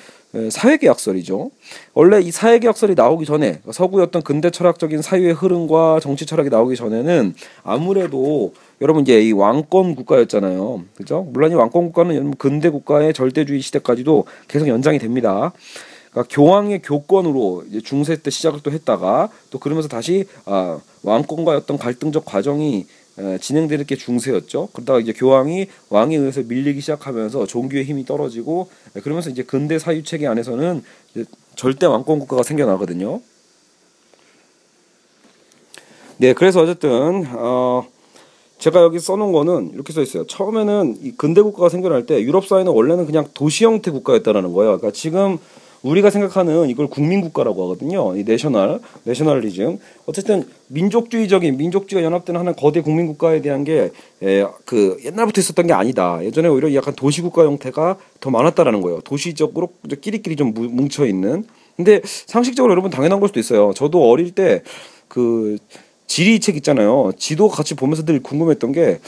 [0.49, 1.51] 사회계약설이죠.
[1.93, 6.75] 원래 이 사회계약설이 나오기 전에 그러니까 서구의 어떤 근대 철학적인 사유의 흐름과 정치 철학이 나오기
[6.75, 10.83] 전에는 아무래도 여러분 이제 이 왕권 국가였잖아요.
[10.97, 11.25] 그죠?
[11.31, 15.53] 물론 이 왕권 국가는 근대 국가의 절대주의 시대까지도 계속 연장이 됩니다.
[16.11, 22.25] 그러니까 교황의 교권으로 중세 때 시작을 또 했다가 또 그러면서 다시 아, 왕권과 어떤 갈등적
[22.25, 22.85] 과정이
[23.17, 24.69] 에, 진행되는 게 중세였죠.
[24.73, 30.03] 그러다가 이제 교황이 왕에 의해서 밀리기 시작하면서 종교의 힘이 떨어지고 에, 그러면서 이제 근대 사유
[30.03, 30.83] 체계 안에서는
[31.55, 33.21] 절대 왕권 국가가 생겨나거든요.
[36.17, 37.87] 네, 그래서 어쨌든 어,
[38.59, 40.27] 제가 여기 써놓은 거는 이렇게 써 있어요.
[40.27, 44.77] 처음에는 이 근대 국가가 생겨날 때 유럽 사회는 원래는 그냥 도시 형태 국가였다라는 거예요.
[44.77, 45.39] 그러니까 지금
[45.83, 48.15] 우리가 생각하는 이걸 국민국가라고 하거든요.
[48.15, 49.79] 이 내셔널, 내셔널리즘.
[50.05, 53.91] 어쨌든 민족주의적인 민족주의가 연합되는 하나의 거대 국민국가에 대한 게
[54.65, 56.23] 그 옛날부터 있었던 게 아니다.
[56.23, 59.01] 예전에 오히려 약간 도시국가 형태가 더 많았다라는 거예요.
[59.01, 61.45] 도시적으로 끼리끼리 좀 뭉쳐 있는.
[61.75, 63.73] 근데 상식적으로 여러분 당연한 걸 수도 있어요.
[63.75, 65.57] 저도 어릴 때그
[66.05, 67.11] 지리 책 있잖아요.
[67.17, 68.99] 지도 같이 보면서 늘 궁금했던 게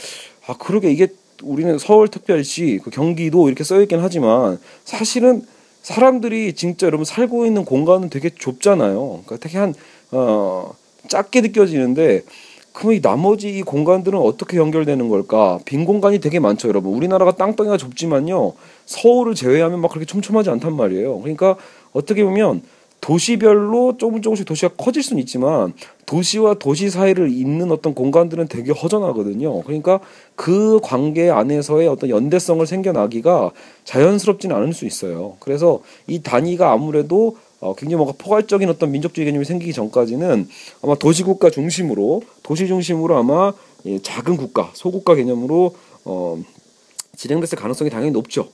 [0.46, 1.08] 아 그러게 이게
[1.42, 5.42] 우리는 서울특별시, 그 경기도 이렇게 써 있긴 하지만 사실은
[5.84, 9.22] 사람들이 진짜 여러분 살고 있는 공간은 되게 좁잖아요.
[9.26, 9.74] 그러니까 되게 한
[10.12, 10.72] 어,
[11.08, 12.22] 작게 느껴지는데
[12.72, 15.60] 그럼 이 나머지 이 공간들은 어떻게 연결되는 걸까?
[15.66, 16.94] 빈 공간이 되게 많죠, 여러분.
[16.94, 18.54] 우리나라가 땅덩이가 좁지만요.
[18.86, 21.20] 서울을 제외하면 막 그렇게 촘촘하지 않단 말이에요.
[21.20, 21.56] 그러니까
[21.92, 22.62] 어떻게 보면
[23.04, 25.74] 도시별로 조금 조금씩 도시가 커질 수는 있지만
[26.06, 29.62] 도시와 도시 사이를 잇는 어떤 공간들은 되게 허전하거든요.
[29.64, 30.00] 그러니까
[30.36, 33.50] 그 관계 안에서의 어떤 연대성을 생겨나기가
[33.84, 35.36] 자연스럽지는 않을 수 있어요.
[35.40, 40.48] 그래서 이 단위가 아무래도 어, 굉장히 뭔가 포괄적인 어떤 민족주의 개념이 생기기 전까지는
[40.80, 43.52] 아마 도시국가 중심으로 도시 중심으로 아마
[43.84, 45.74] 예, 작은 국가 소국가 개념으로
[46.06, 46.42] 어,
[47.16, 48.48] 진행됐을 가능성이 당연히 높죠.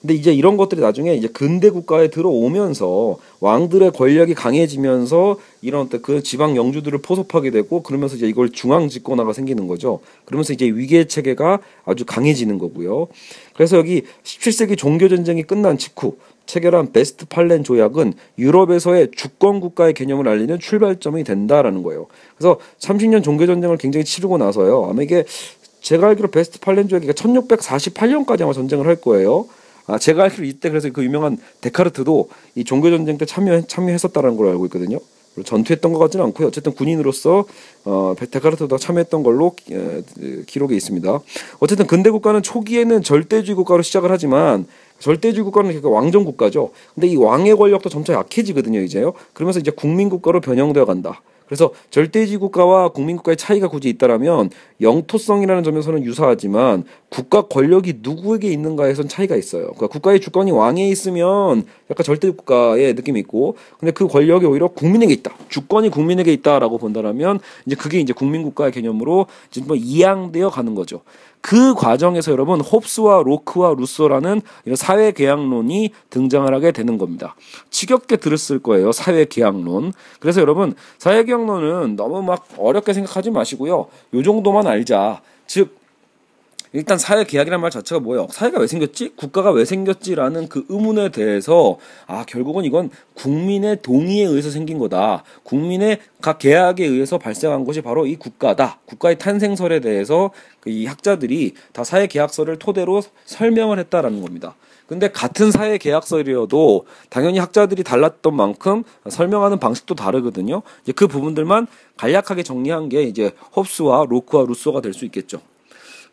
[0.00, 6.56] 근데 이제 이런 것들이 나중에 이제 근대 국가에 들어오면서 왕들의 권력이 강해지면서 이런 그 지방
[6.56, 10.00] 영주들을 포섭하게 되고 그러면서 이제 이걸 중앙 집권화가 생기는 거죠.
[10.24, 13.08] 그러면서 이제 위계 체계가 아주 강해지는 거고요.
[13.54, 20.28] 그래서 여기 17세기 종교 전쟁이 끝난 직후 체결한 베스트 팔렌 조약은 유럽에서의 주권 국가의 개념을
[20.28, 22.06] 알리는 출발점이 된다라는 거예요.
[22.36, 24.86] 그래서 30년 종교 전쟁을 굉장히 치르고 나서요.
[24.88, 25.24] 아마 이게
[25.80, 29.46] 제가 알기로 베스트 팔렌 조약이 1648년까지 아마 전쟁을 할 거예요.
[29.86, 34.50] 아, 제가 알기로 이때 그래서 그 유명한 데카르트도 이 종교 전쟁 때 참여 참여했었다는 걸로
[34.50, 34.98] 알고 있거든요.
[35.44, 36.48] 전투했던 것 같지는 않고요.
[36.48, 37.44] 어쨌든 군인으로서
[37.84, 40.02] 어, 데카르트도 참여했던 걸로 기, 에,
[40.46, 41.20] 기록에 있습니다.
[41.60, 44.66] 어쨌든 근대 국가는 초기에는 절대주의 국가로 시작을 하지만
[44.98, 46.70] 절대주의 국가는 그러니까 왕정 국가죠.
[46.94, 49.12] 근데 이 왕의 권력도 점차 약해지거든요, 이제요.
[49.34, 51.20] 그러면서 이제 국민 국가로 변형되어 간다.
[51.46, 59.36] 그래서 절대지 국가와 국민국가의 차이가 굳이 있다라면 영토성이라는 점에서는 유사하지만 국가 권력이 누구에게 있는가에선 차이가
[59.36, 59.62] 있어요.
[59.62, 65.12] 그러니까 국가의 주권이 왕에 있으면 약간 절대 국가의 느낌이 있고, 근데 그 권력이 오히려 국민에게
[65.14, 65.32] 있다.
[65.48, 71.02] 주권이 국민에게 있다라고 본다라면 이제 그게 이제 국민국가의 개념으로 이제 뭐 이양되어 가는 거죠.
[71.46, 77.36] 그 과정에서 여러분 홉스와 로크와 루소라는 이런 사회 계약론이 등장을 하게 되는 겁니다.
[77.70, 78.90] 지겹게 들었을 거예요.
[78.90, 79.92] 사회 계약론.
[80.18, 83.86] 그래서 여러분 사회 계약론은 너무 막 어렵게 생각하지 마시고요.
[84.14, 85.20] 요 정도만 알자.
[85.46, 85.76] 즉
[86.76, 88.26] 일단 사회 계약이란 말 자체가 뭐예요?
[88.30, 89.14] 사회가 왜 생겼지?
[89.16, 95.24] 국가가 왜 생겼지라는 그 의문에 대해서 아 결국은 이건 국민의 동의에 의해서 생긴 거다.
[95.42, 98.80] 국민의 각 계약에 의해서 발생한 것이 바로 이 국가다.
[98.84, 104.54] 국가의 탄생설에 대해서 그이 학자들이 다 사회 계약서를 토대로 설명을 했다라는 겁니다.
[104.86, 110.60] 근데 같은 사회 계약서이어도 당연히 학자들이 달랐던 만큼 설명하는 방식도 다르거든요.
[110.82, 115.40] 이제 그 부분들만 간략하게 정리한 게 이제 홉스와 로크와 루소가 될 수 있겠죠.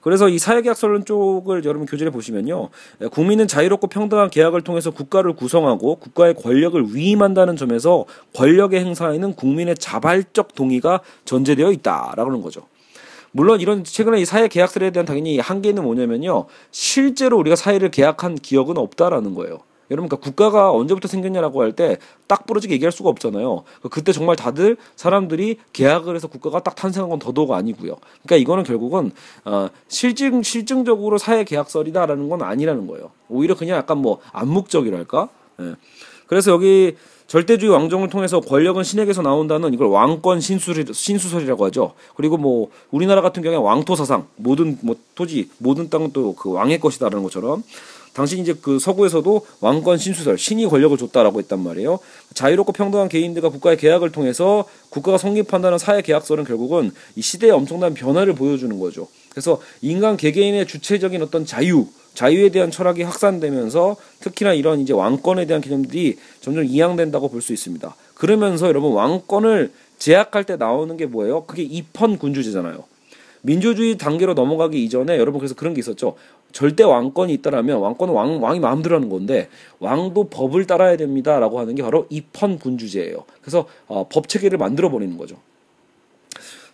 [0.03, 2.69] 그래서 이 사회계약설론 쪽을 여러분 교재를 보시면요.
[3.11, 10.55] 국민은 자유롭고 평등한 계약을 통해서 국가를 구성하고 국가의 권력을 위임한다는 점에서 권력의 행사에는 국민의 자발적
[10.55, 12.67] 동의가 전제되어 있다라고 하는 거죠.
[13.31, 16.45] 물론 이런 최근에 이 사회 계약설에 대한 당연히 한계는 뭐냐면요.
[16.71, 19.59] 실제로 우리가 사회를 계약한 기억은 없다라는 거예요.
[19.91, 23.63] 여러분, 그러니까 국가가 언제부터 생겼냐라고 할 때 딱 부러지게 얘기할 수가 없잖아요.
[23.91, 27.97] 그때 정말 다들 사람들이 계약을 해서 국가가 딱 탄생한 건 더더욱 아니고요.
[28.23, 29.11] 그러니까 이거는 결국은
[29.45, 33.11] 어, 실증 실증적으로 사회 계약설이다라는 건 아니라는 거예요.
[33.29, 35.29] 오히려 그냥 약간 뭐 암묵적이랄까.
[35.61, 35.75] 예.
[36.27, 36.95] 그래서 여기
[37.27, 41.93] 절대주의 왕정을 통해서 권력은 신에게서 나온다는 이걸 왕권 신수리, 신수설이라고 하죠.
[42.15, 46.79] 그리고 뭐 우리나라 같은 경우에 왕토 사상 모든 뭐 토지 모든 땅은 또 그 왕의
[46.79, 47.63] 것이다라는 것처럼
[48.13, 51.99] 당시 이제 그 서구에서도 왕권 신수설 신이 권력을 줬다라고 했단 말이에요.
[52.33, 58.35] 자유롭고 평등한 개인들과 국가의 계약을 통해서 국가가 성립한다는 사회 계약설은 결국은 이 시대의 엄청난 변화를
[58.35, 59.07] 보여주는 거죠.
[59.29, 65.61] 그래서 인간 개개인의 주체적인 어떤 자유, 자유에 대한 철학이 확산되면서 특히나 이런 이제 왕권에 대한
[65.61, 67.95] 개념들이 점점 이양된다고 볼 수 있습니다.
[68.13, 71.45] 그러면서 여러분 왕권을 제약할 때 나오는 게 뭐예요?
[71.45, 72.83] 그게 입헌 군주제잖아요.
[73.41, 76.15] 민주주의 단계로 넘어가기 이전에 여러분 그래서 그런 게 있었죠.
[76.53, 81.83] 절대 왕권이 있다라면 왕권은 왕, 왕이 마음대로 하는 건데 왕도 법을 따라야 됩니다라고 하는 게
[81.83, 83.25] 바로 입헌 군주제예요.
[83.41, 85.35] 그래서 어, 법 체계를 만들어 버리는 거죠.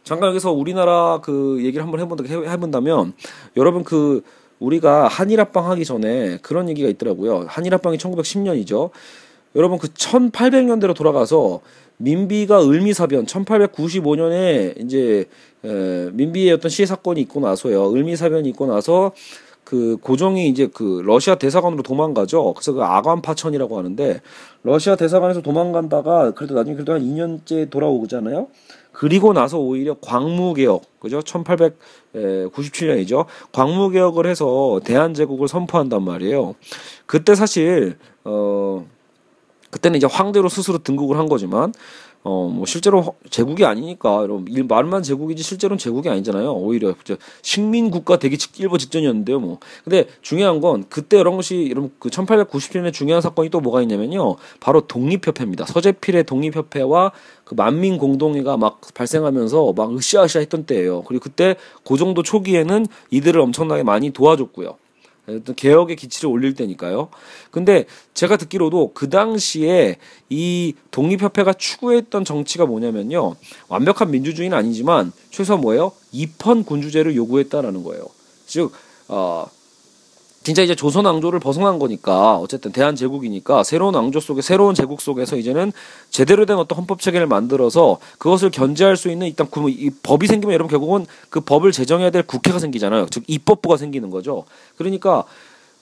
[0.04, 3.14] 잠깐 여기서 우리나라 그 얘기를 한번 해본다 해본다면
[3.58, 4.22] 여러분 그
[4.60, 7.46] 우리가 한일합방 하기 전에 그런 얘기가 있더라고요.
[7.48, 8.90] 한일합방이 1910년이죠.
[9.56, 11.62] 여러분 그 1800년대로 돌아가서
[11.98, 15.26] 민비가 을미사변 1895년에 이제
[15.64, 17.94] 에, 민비의 어떤 시해 사건이 있고 나서요.
[17.94, 19.12] 을미사변이 있고 나서
[19.70, 22.56] 그 고종이 이제 그 러시아 대사관으로 도망가죠.
[22.56, 24.20] 그래서 그 아관파천이라고 하는데
[24.64, 28.48] 러시아 대사관에서 도망간다가 그래도 나중에 그래도 한 2년째 돌아오잖아요.
[28.92, 31.20] 그리고 나서 오히려 광무개혁, 그죠?
[31.20, 33.26] 1897년이죠.
[33.52, 36.56] 광무개혁을 해서 대한제국을 선포한단 말이에요.
[37.06, 38.88] 그때 사실, 어,
[39.70, 41.74] 그때는 이제 황제로 스스로 등극을 한 거지만
[42.24, 46.52] 어 뭐 실제로 제국이 아니니까 여러분 말만 제국이지 실제로는 제국이 아니잖아요.
[46.52, 46.94] 오히려
[47.42, 49.40] 식민 국가 되기 일보 직전이었는데요.
[49.40, 54.36] 뭐 근데 중요한 건 그때 이런 것이 여러분 그 1897년에 중요한 사건이 또 뭐가 있냐면요.
[54.60, 55.66] 바로 독립협회입니다.
[55.66, 57.12] 서재필의 독립협회와
[57.46, 61.04] 그 만민 공동회가 막 발생하면서 막 으쌰으쌰 했던 때예요.
[61.04, 61.56] 그리고 그때
[61.86, 64.76] 그 정도 초기에는 이들을 엄청나게 많이 도와줬고요.
[65.38, 67.10] 어떤 개혁의 기치를 올릴 때니까요.
[67.52, 69.98] 근데 제가 듣기로도 그 당시에
[70.30, 73.36] 이 독립협회가 추구했던 정치가 뭐냐면요.
[73.68, 75.92] 완벽한 민주주의는 아니지만 최소 뭐예요?
[76.12, 78.06] 입헌 군주제를 요구했다라는 거예요.
[78.46, 78.72] 즉,
[79.08, 79.48] 어,
[80.50, 85.38] 진짜 이제 조선 왕조를 벗어난 거니까 어쨌든 대한 제국이니까 새로운 왕조 속에 새로운 제국 속에서
[85.38, 85.72] 이제는
[86.10, 90.68] 제대로 된 어떤 헌법 체계를 만들어서 그것을 견제할 수 있는 일단 이 법이 생기면 여러분
[90.72, 93.06] 결국은 그 법을 제정해야 될 국회가 생기잖아요.
[93.12, 94.46] 즉 입법부가 생기는 거죠.
[94.76, 95.24] 그러니까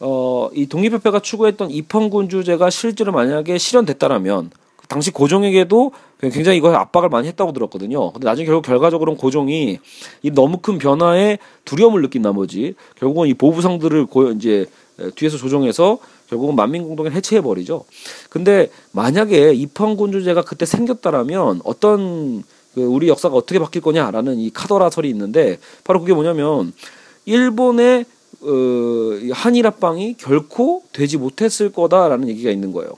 [0.02, 4.52] 어 이 독립협회가 추구했던 입헌군주제가 실제로 만약에 실현됐다라면
[4.88, 8.12] 당시 고종에게도 굉장히 이거 압박을 많이 했다고 들었거든요.
[8.12, 9.80] 근데 나중에 결국 결과적으로는 고종이
[10.24, 14.66] 이 너무 큰 변화에 두려움을 느낀 나머지 결국은 이 보부상들을 고 이제
[15.16, 17.86] 뒤에서 조정해서 결국은 만민공동을 해체해 버리죠.
[18.30, 25.10] 근데 만약에 입헌군주제가 그때 생겼다라면 어떤 그 우리 역사가 어떻게 바뀔 거냐라는 이 카더라 설이
[25.10, 26.74] 있는데 바로 그게 뭐냐면
[27.26, 28.06] 일본의
[28.42, 28.50] 어,
[29.34, 32.92] 한일 합방이 결코 되지 못했을 거다라는 얘기가 있는 거예요.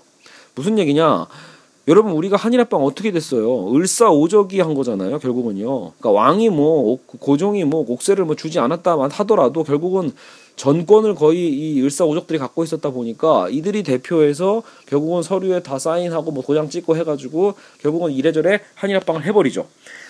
[0.56, 1.28] 무슨 얘기냐?
[1.89, 3.75] 여러분 우리가 한일합방 어떻게 됐어요?
[3.75, 5.17] 을사오적이 한 거잖아요.
[5.17, 5.93] 결국은요.
[5.97, 10.12] 그러니까 왕이 뭐 고종이 뭐 옥세를 뭐 주지 않았다만 하더라도 결국은
[10.56, 16.69] 전권을 거의 이 을사오적들이 갖고 있었다 보니까 이들이 대표해서 결국은 서류에 다 사인하고 뭐 도장
[16.69, 19.65] 찍고 해가지고 결국은 이래저래 한일합방을 해버리죠.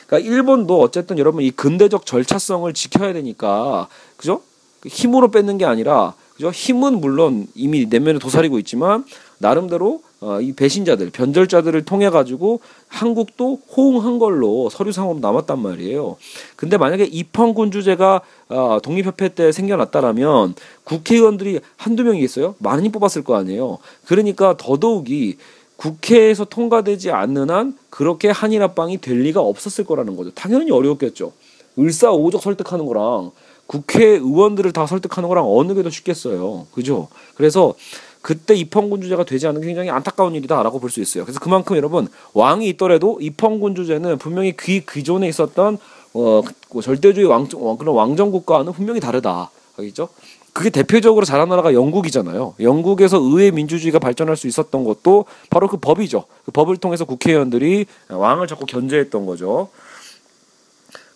[0.06, 3.88] 그러니까 일본도 어쨌든 여러분 이 근대적 절차성을 지켜야 되니까
[4.18, 4.42] 그죠?
[4.86, 6.52] 힘으로 뺏는 게 아니라 그죠?
[6.52, 9.06] 힘은 물론 이미 내면에 도사리고 있지만
[9.38, 16.18] 나름대로 어, 이 배신자들, 변절자들을 통해 가지고 한국도 호응한 걸로 서류상으로 남았단 말이에요.
[16.58, 22.56] 근데 만약에 입헌군주제가 어, 독립협회 때 생겨났다라면 국회의원들이 한두 명이 있어요?
[22.60, 23.78] 많이 뽑았을 거 아니에요.
[24.06, 25.38] 그러니까 더더욱이
[25.78, 30.32] 국회에서 통과되지 않는 한 그렇게 한일 합방이 될 리가 없었을 거라는 거죠.
[30.32, 31.32] 당연히 어려웠겠죠.
[31.80, 33.32] 을사오적 설득하는 거랑
[33.68, 36.68] 국회의원들을 다 설득하는 거랑 어느 게 더 쉽겠어요.
[36.74, 37.08] 그죠?
[37.36, 37.76] 그래서
[38.22, 41.24] 그때 입헌군 주제가 되지 않는 게 굉장히 안타까운 일이다라고 볼 수 있어요.
[41.24, 45.78] 그래서 그만큼 여러분 왕이 있더라도 입헌군 주제는 분명히 그 기존에 있었던
[46.14, 49.52] 어그 절대주의 왕 그런 왕정 국가와는 분명히 다르다.
[49.78, 50.10] 알겠죠?
[50.52, 52.56] 그게 대표적으로 잘한 나라가 영국이잖아요.
[52.60, 56.26] 영국에서 의회 민주주의가 발전할 수 있었던 것도 바로 그 법이죠.
[56.44, 59.70] 그 법을 통해서 국회의원들이 왕을 자꾸 견제했던 거죠.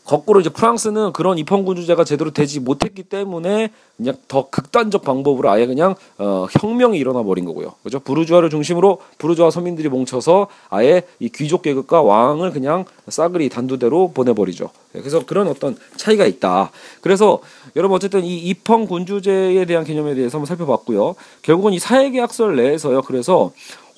[0.06, 5.96] 거꾸로 이제 프랑스는 그런 입헌군주제가 제대로 되지 못했기 때문에 그냥 더 극단적 방법으로 아예 그냥
[6.18, 7.74] 어, 혁명이 일어나 버린 거고요.
[7.84, 8.00] 그죠?
[8.00, 14.70] 부르주아를 중심으로 부르주아 서민들이 뭉쳐서 아예 이 귀족 계급과 왕을 그냥 싸그리 단두대로 보내버리죠.
[14.96, 16.72] 예, 그래서 그런 어떤 차이가 있다.
[17.02, 17.40] 그래서
[17.76, 21.16] 여러분 어쨌든 이 입헌군주제에 대한 개념에 대해서 한번 살펴봤고요.
[21.42, 23.04] 결국은 이 사회계약설 내에서요.
[23.04, 23.52] 그래서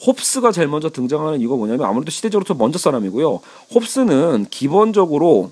[0.06, 3.40] 홉스가 제일 먼저 등장하는 이유가 뭐냐면 아무래도 시대적으로 좀 먼저 사람이고요.
[3.74, 5.52] 홉스는 기본적으로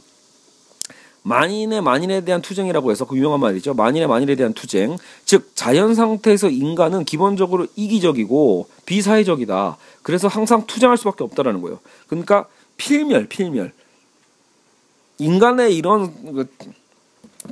[1.24, 3.74] 만인의 만인에 대한 투쟁이라고 해서 그 유명한 말이죠.
[3.74, 4.98] 만인의 만인에 대한 투쟁.
[5.26, 9.78] 즉 자연 상태에서 인간은 기본적으로 이기적이고 비사회적이다.
[10.04, 11.80] 그래서 항상 투쟁할 수밖에 없다라는 거예요.
[12.08, 13.72] 그러니까 필멸, 필멸.
[15.20, 16.48] 인간의 이런 그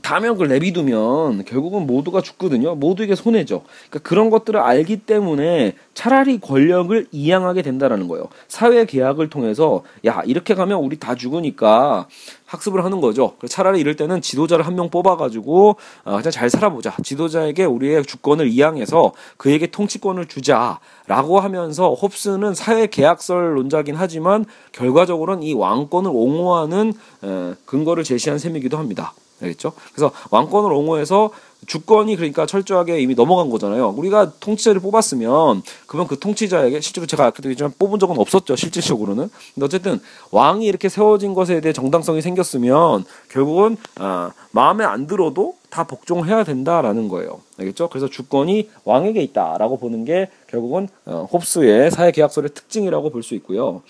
[0.01, 2.75] 다명을 내비두면 결국은 모두가 죽거든요.
[2.75, 3.63] 모두에게 손해죠.
[3.89, 8.27] 그러니까 그런 것들을 알기 때문에 차라리 권력을 이양하게 된다라는 거예요.
[8.47, 12.07] 사회 계약을 통해서 야 이렇게 가면 우리 다 죽으니까
[12.45, 13.35] 학습을 하는 거죠.
[13.47, 15.75] 차라리 이럴 때는 지도자를 한 명 뽑아가지고
[16.05, 16.95] 어, 그냥 잘 살아보자.
[17.03, 26.09] 지도자에게 우리의 주권을 이양해서 그에게 통치권을 주자라고 하면서 홉스는 사회 계약설론자긴 하지만 결과적으로는 이 왕권을
[26.13, 29.13] 옹호하는 에, 근거를 제시한 셈이기도 합니다.
[29.41, 29.73] 알겠죠?
[29.93, 31.31] 그래서 왕권을 옹호해서
[31.67, 33.89] 주권이 그러니까 철저하게 이미 넘어간 거잖아요.
[33.89, 38.55] 우리가 통치자를 뽑았으면 그러면 그 통치자에게 실제로 제가 아까도 얘기했지만 뽑은 적은 없었죠.
[38.55, 39.29] 실질적으로는.
[39.53, 39.99] 근데 어쨌든
[40.31, 47.07] 왕이 이렇게 세워진 것에 대해 정당성이 생겼으면 결국은 아, 마음에 안 들어도 다 복종해야 된다라는
[47.07, 47.41] 거예요.
[47.59, 47.89] 알겠죠?
[47.89, 53.83] 그래서 주권이 왕에게 있다라고 보는 게 결국은 어, 홉스의 사회 계약서의 특징이라고 볼 수 있고요.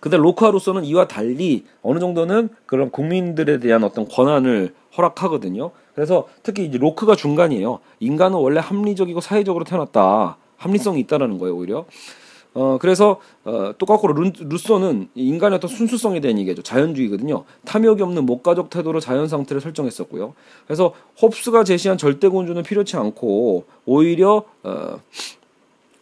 [0.00, 5.70] 근데 로카로서는 이와 달리 어느 정도는 그런 국민들에 대한 어떤 권한을 허락하거든요.
[5.94, 7.80] 그래서 특히 이제 로크가 중간이에요.
[8.00, 10.36] 인간은 원래 합리적이고 사회적으로 태어났다.
[10.56, 11.86] 합리성이 있다라는 거예요, 오히려.
[12.56, 16.62] 어 그래서 어 똑같고 루, 루소는 인간의 어떤 순수성에 대한 얘기죠.
[16.62, 17.44] 자연주의거든요.
[17.66, 20.32] 탐욕이 없는 목가적 태도로 자연 상태를 설정했었고요.
[20.66, 24.98] 그래서 홉스가 제시한 절대 군주는 필요치 않고 오히려 어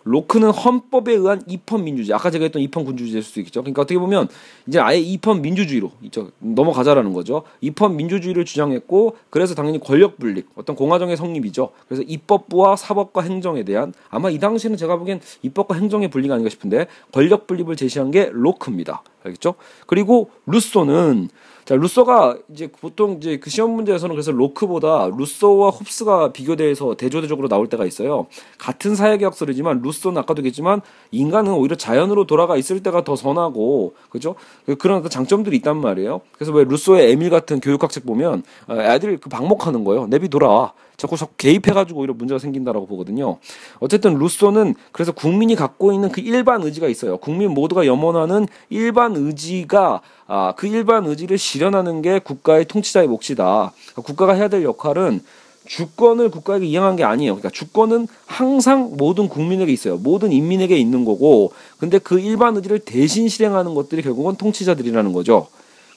[0.04, 2.14] 로크는 헌법에 의한 입헌 민주주의.
[2.14, 3.62] 아까 제가 했던 입헌 군주주의일 수도 있겠죠.
[3.62, 4.28] 그러니까 어떻게 보면
[4.66, 5.92] 이제 아예 입헌 민주주의로.
[6.38, 7.42] 넘어가자라는 거죠.
[7.60, 11.70] 입헌 민주주의를 주장했고 그래서 당연히 권력 분립, 어떤 공화정의 성립이죠.
[11.88, 16.86] 그래서 입법부와 사법과 행정에 대한 아마 이 당시에는 제가 보기엔 입법과 행정의 분리가 아닌가 싶은데
[17.12, 19.02] 권력 분립을 제시한 게 로크입니다.
[19.24, 19.54] 알겠죠?
[19.86, 21.30] 그리고 루소는
[21.64, 27.68] 자, 루소가 이제 보통 이제 그 시험 문제에서는 그래서 로크보다 루소와 홉스가 비교돼서 대조대적으로 나올
[27.68, 28.26] 때가 있어요.
[28.58, 34.34] 같은 사회계약서이지만 루소는 아까도 얘기했지만 인간은 오히려 자연으로 돌아가 있을 때가 더 선하고 그죠?
[34.78, 36.20] 그런 장점들이 있단 말이에요.
[36.32, 40.06] 그래서 왜 루소의 에밀 같은 교육학 책 보면 어, 애들 그 방목하는 거예요.
[40.06, 40.72] 내비 돌아.
[40.96, 43.38] 자꾸 자꾸 개입해가지고 오히려 문제가 생긴다라고 보거든요.
[43.80, 47.16] 어쨌든 루소는 그래서 국민이 갖고 있는 그 일반 의지가 있어요.
[47.16, 53.44] 국민 모두가 염원하는 일반 의지가 아, 그 일반 의지를 실현하는 게 국가의 통치자의 몫이다.
[53.44, 55.20] 그러니까 국가가 해야 될 역할은
[55.66, 57.34] 주권을 국가에게 이양한 게 아니에요.
[57.34, 59.96] 그러니까 주권은 항상 모든 국민에게 있어요.
[59.96, 65.48] 모든 인민에게 있는 거고, 근데 그 일반 의지를 대신 실행하는 것들이 결국은 통치자들이라는 거죠.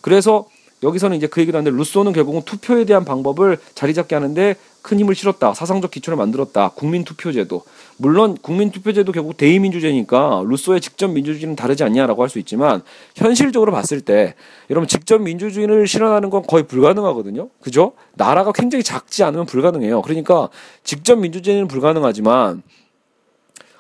[0.01, 0.45] 그래서
[0.83, 4.55] 여기서는 이제 그 얘기를 하는데 루소는 결국은 투표에 대한 방법을 자리 잡게 하는데
[4.87, 5.53] 큰 힘을 실었다.
[5.53, 6.69] 사상적 기초를 만들었다.
[6.69, 7.61] 국민투표제도.
[7.97, 12.81] 물론 국민투표제도 결국 대의민주제니까 루소의 직접 민주주의는 다르지 않냐라고 할 수 있지만
[13.15, 14.35] 현실적으로 봤을 때
[14.69, 17.49] 여러분 직접 민주주의를 실현하는 건 거의 불가능하거든요.
[17.61, 17.93] 그죠?
[18.15, 20.01] 나라가 굉장히 작지 않으면 불가능해요.
[20.01, 20.49] 그러니까
[20.83, 22.63] 직접 민주주의는 불가능하지만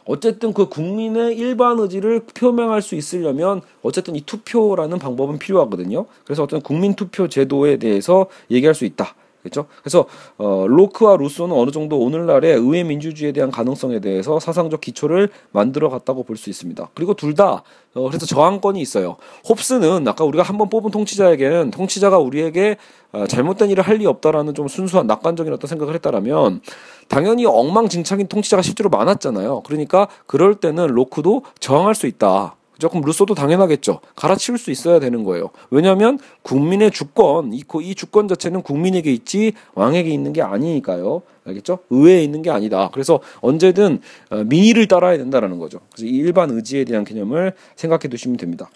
[0.05, 6.05] 어쨌든 그 국민의 일반 의지를 표명할 수 있으려면 어쨌든 이 투표라는 방법은 필요하거든요.
[6.25, 9.13] 그래서 어떤 국민 투표 제도에 대해서 얘기할 수 있다.
[9.49, 9.67] 그렇죠?
[9.81, 10.05] 그래서
[10.37, 16.23] 어, 로크와 루소는 어느 정도 오늘날의 의회 민주주의에 대한 가능성에 대해서 사상적 기초를 만들어 갔다고
[16.23, 16.89] 볼 수 있습니다.
[16.93, 17.63] 그리고 둘다
[17.95, 19.17] 어, 그래서 저항권이 있어요.
[19.49, 22.77] 홉스는 아까 우리가 한번 뽑은 통치자에게는 통치자가 우리에게
[23.13, 26.61] 어, 잘못된 일을 할 리 없다라는 좀 순수한 낙관적인 어떤 생각을 했다라면
[27.07, 29.63] 당연히 엉망진창인 통치자가 실제로 많았잖아요.
[29.65, 32.56] 그러니까 그럴 때는 로크도 저항할 수 있다.
[32.79, 34.01] 조금 루소도 당연하겠죠.
[34.15, 35.49] 갈아치울 수 있어야 되는 거예요.
[35.69, 41.21] 왜냐하면 국민의 주권, 이, 이 주권 자체는 국민에게 있지 왕에게 있는 게 아니니까요.
[41.45, 41.79] 알겠죠?
[41.89, 42.89] 의회에 있는 게 아니다.
[42.91, 43.99] 그래서 언제든
[44.31, 45.79] 어, 민의를 따라야 된다라는 거죠.
[45.93, 48.69] 그래서 일반 의지에 대한 개념을 생각해 두시면 됩니다.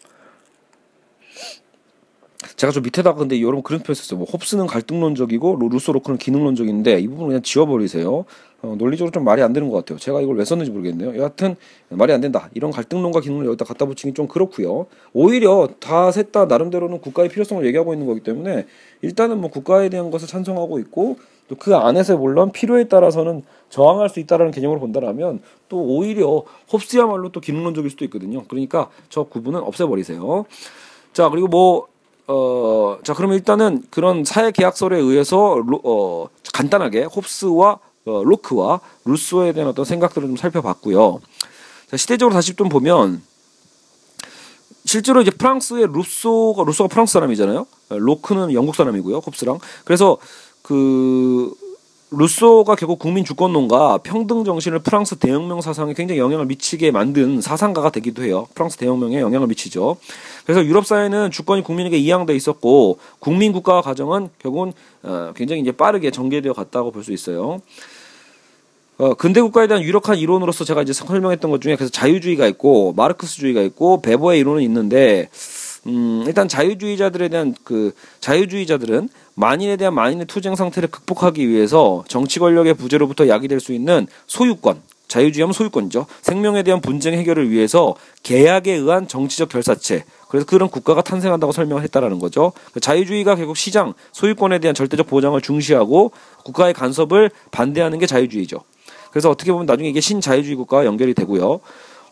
[2.62, 4.20] 제가 좀 밑에다가 근데 여러분 그런 표현 썼어요.
[4.20, 8.26] 뭐 홉스는 갈등론적이고 루소 로크는 기능론적인데 이 부분 그냥 지워버리세요.
[8.62, 9.98] 어, 논리적으로 좀 말이 안 되는 것 같아요.
[9.98, 11.18] 제가 이걸 왜 썼는지 모르겠네요.
[11.18, 11.56] 여하튼
[11.90, 12.52] 말이 안 된다.
[12.54, 14.86] 이런 갈등론과 기능을 여기다 갖다 붙이기 좀 그렇고요.
[15.12, 18.68] 오히려 다 셋 다 나름대로는 국가의 필요성을 얘기하고 있는 거기 때문에
[19.02, 24.20] 일단은 뭐 국가에 대한 것을 찬성하고 있고 또 그 안에서 물론 필요에 따라서는 저항할 수
[24.20, 28.44] 있다라는 개념으로 본다라면 또 오히려 홉스야말로 또 기능론적일 수도 있거든요.
[28.48, 30.46] 그러니까 저 구분은 없애버리세요.
[31.12, 31.91] 자 그리고 뭐
[32.34, 39.52] 어, 자, 그러면 일단은 그런 사회 계약설에 의해서 로, 어, 간단하게 홉스와 어, 로크와 루소에
[39.52, 41.20] 대한 어떤 생각들을 좀 살펴봤고요.
[41.90, 43.22] 자, 시대적으로 다시 좀 보면
[44.86, 47.68] 실제로 이제 프랑스의 루소가 루소가 프랑스 사람이잖아요.
[47.90, 49.18] 로크는 영국 사람이고요.
[49.18, 49.60] 홉스랑.
[49.84, 50.18] 그래서
[50.62, 51.54] 그
[52.14, 58.24] 루소가 결국 국민 주권론과 평등 정신을 프랑스 대혁명 사상에 굉장히 영향을 미치게 만든 사상가가 되기도
[58.24, 58.48] 해요.
[58.54, 59.96] 프랑스 대혁명에 영향을 미치죠.
[60.44, 66.12] 그래서 유럽 사회는 주권이 국민에게 이양돼 있었고 국민 국가 가정은 결국은 어, 굉장히 이제 빠르게
[66.12, 67.62] 전개되어 갔다고 볼 수 있어요.
[68.98, 73.62] 어, 근대 국가에 대한 유력한 이론으로서 제가 이제 설명했던 것 중에 그래서 자유주의가 있고 마르크스주의가
[73.62, 75.30] 있고 베버의 이론은 있는데
[75.88, 82.76] 음, 일단 자유주의자들에 대한 그 자유주의자들은 만인에 대한 만인의 투쟁 상태를 극복하기 위해서 정치 권력의
[82.76, 86.06] 부재로부터 약이 될수 있는 소유권, 자유주의하면 소유권이죠.
[86.22, 90.06] 생명에 대한 분쟁 해결을 위해서 계약에 의한 정치적 결사체.
[90.30, 92.54] 그래서 그런 국가가 탄생한다고 설명을 했다라는 거죠.
[92.80, 96.12] 자유주의가 결국 시장, 소유권에 대한 절대적 보장을 중시하고
[96.46, 98.62] 국가의 간섭을 반대하는 게 자유주의죠.
[99.12, 101.60] 그래서 어떻게 보면 나중에 이게 신자유주의 국가와 연결이 되고요.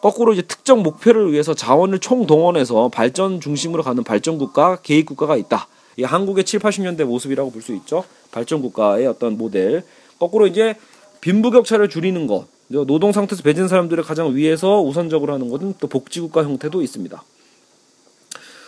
[0.02, 5.68] 거꾸로 이제 특정 목표를 위해서 자원을 총동원해서 발전 중심으로 가는 발전 국가, 개입 국가가 있다.
[5.98, 8.06] 이 한국의 7, 80년대 모습이라고 볼 수 있죠.
[8.32, 9.84] 발전 국가의 어떤 모델.
[10.18, 10.76] 거꾸로 이제
[11.22, 12.48] 빈부격차를 줄이는 것.
[12.70, 17.24] 노동 상태에서 배진 사람들을 가장 위에서 우선적으로 하는 것은 또 복지국가 형태도 있습니다.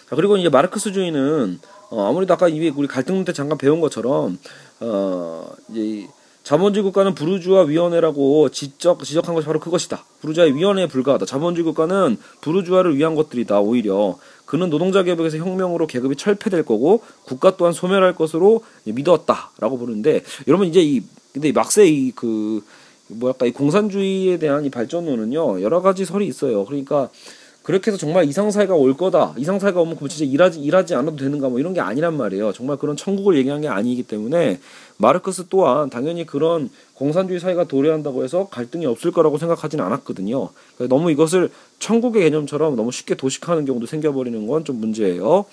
[0.09, 1.59] 자, 그리고 이제 마르크스주의는
[1.91, 4.39] 어, 아무래도 아까 우리 갈등 때 잠깐 배운 것처럼
[4.79, 6.07] 어, 이제
[6.43, 10.03] 자본주의 국가는 부르주아 위원회라고 지적 지적한 것이 바로 그것이다.
[10.21, 11.25] 부르주아의 위원회에 불과하다.
[11.25, 13.59] 자본주의 국가는 부르주아를 위한 것들이다.
[13.59, 20.67] 오히려 그는 노동자 계급에서 혁명으로 계급이 철폐될 거고 국가 또한 소멸할 것으로 믿었다라고 보는데 여러분
[20.67, 22.61] 이제 이 근데 이 막세 이그
[23.07, 26.65] 뭐랄까 이 공산주의에 대한 이 발전론은요 여러 가지 설이 있어요.
[26.65, 27.09] 그러니까
[27.63, 29.35] 그렇게 해서 정말 이상사회가 올 거다.
[29.37, 32.53] 이상사회가 오면 그럼 진짜 일하지 일하지 않아도 되는가 뭐 이런 게 아니란 말이에요.
[32.53, 34.59] 정말 그런 천국을 얘기한 게 아니기 때문에
[34.97, 40.49] 마르크스 또한 당연히 그런 공산주의 사회가 도래한다고 해서 갈등이 없을 거라고 생각하지는 않았거든요.
[40.89, 41.49] 너무 이것을
[41.79, 45.45] 천국의 개념처럼 너무 쉽게 도식하는 경우도 생겨버리는 건 좀 문제예요.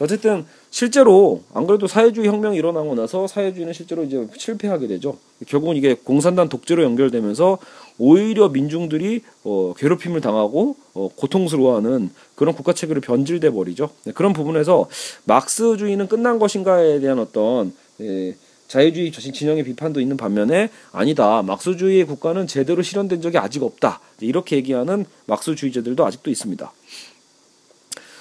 [0.00, 5.18] 어쨌든 실제로 안 그래도 사회주의 혁명이 일어나고 나서 사회주의는 실제로 이제 실패하게 되죠.
[5.46, 7.58] 결국은 이게 공산당 독재로 연결되면서
[8.00, 13.90] 오히려 민중들이 어, 괴롭힘을 당하고 어, 고통스러워하는 그런 국가 체계로 변질돼 버리죠.
[14.04, 14.88] 네, 그런 부분에서
[15.24, 18.34] 막스주의는 끝난 것인가에 대한 어떤 예,
[18.68, 21.42] 자유주의 진영의 비판도 있는 반면에 아니다.
[21.42, 24.00] 막스주의의 국가는 제대로 실현된 적이 아직 없다.
[24.20, 26.72] 이렇게 얘기하는 막스주의자들도 아직도 있습니다.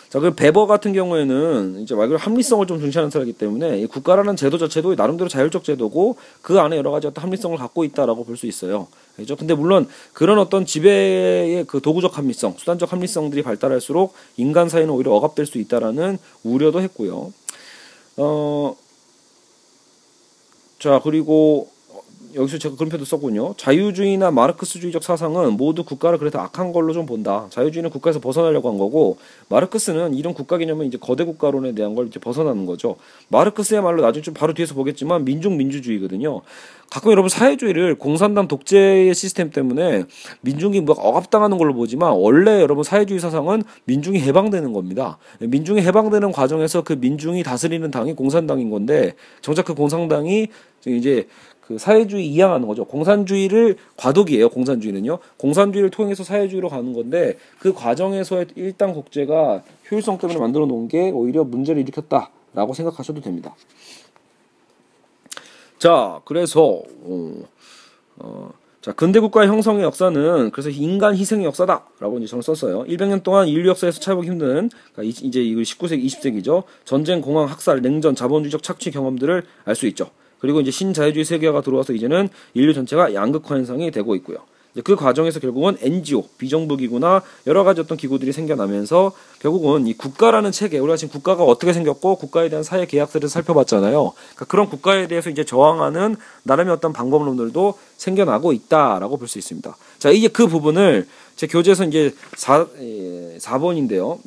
[0.09, 4.36] 자, 그 베버 같은 경우에는 이제 말 그대로 합리성을 좀 중시하는 사람이기 때문에 이 국가라는
[4.36, 8.47] 제도 자체도 나름대로 자율적 제도고 그 안에 여러 가지 어떤 합리성을 갖고 있다라고 볼 수
[8.47, 8.88] 있어요.
[9.20, 9.36] 그죠?
[9.36, 15.45] 근데 물론 그런 어떤 지배의 그 도구적 합리성, 수단적 합리성들이 발달할수록 인간 사회는 오히려 억압될
[15.45, 17.34] 수 있다라는 우려도 했고요.
[18.17, 18.76] 어,
[20.80, 21.70] 자, 그리고
[22.36, 23.55] 여기서 제가 그런 표도 썼군요.
[23.57, 27.47] 자유주의나 마르크스주의적 사상은 모두 국가를 그래서 악한 걸로 좀 본다.
[27.49, 29.17] 자유주의는 국가에서 벗어나려고 한 거고
[29.49, 32.97] 마르크스는 이런 국가 개념은 이제 거대 국가론에 대한 걸 이제 벗어나는 거죠.
[33.30, 36.41] 마르크스의말로 나중에 좀 바로 뒤에서 보겠지만 민중 민주주의거든요.
[36.91, 40.05] 가끔 여러분 사회주의를 공산당 독재의 시스템 때문에
[40.41, 45.17] 민중이 뭐 억압당하는 걸로 보지만 원래 여러분 사회주의 사상은 민중이 해방되는 겁니다.
[45.39, 50.47] 민중이 해방되는 과정에서 그 민중이 다스리는 당이 공산당인 건데 정작 그 공산당이
[50.88, 51.27] 이제
[51.70, 52.84] 그 사회주의 이양하는 거죠.
[52.84, 54.49] 공산주의를 과도기예요.
[54.49, 55.20] 공산주의는요.
[55.38, 61.43] 공산주의를 통해서 사회주의로 가는 건데 그 과정에서의 일당 국제가 효율성 때문에 만들어 놓은 게 오히려
[61.43, 63.55] 문제를 일으켰다라고 생각하셔도 됩니다.
[65.78, 67.34] 자, 그래서 어,
[68.17, 68.49] 어,
[68.82, 72.86] 자, 근대 국가 형성의 역사는 그래서 인간 희생의 역사다라고 이제 저는 썼어요.
[72.86, 76.63] 100년 동안 인류 역사에서 찾아보기 힘든 그러니까 이제 이거 19세기, 20세기죠.
[76.84, 80.09] 전쟁, 공황, 학살, 냉전, 자본주의적 착취 경험들을 알 수 있죠.
[80.39, 84.37] 그리고 이제 신자유주의 세계화가 들어와서 이제는 인류 전체가 양극화 현상이 되고 있고요.
[84.83, 90.77] 그 과정에서 결국은 NGO, 비정부 기구나 여러 가지 어떤 기구들이 생겨나면서 결국은 이 국가라는 체계,
[90.77, 94.13] 우리가 지금 국가가 어떻게 생겼고 국가에 대한 사회 계약들을 살펴봤잖아요.
[94.13, 99.75] 그러니까 그런 국가에 대해서 이제 저항하는 나름의 어떤 방법론들도 생겨나고 있다라고 볼 수 있습니다.
[99.97, 102.67] 자, 이제 그 부분을 제 교재에서 이제 4,
[103.39, 104.19] 4번인데요.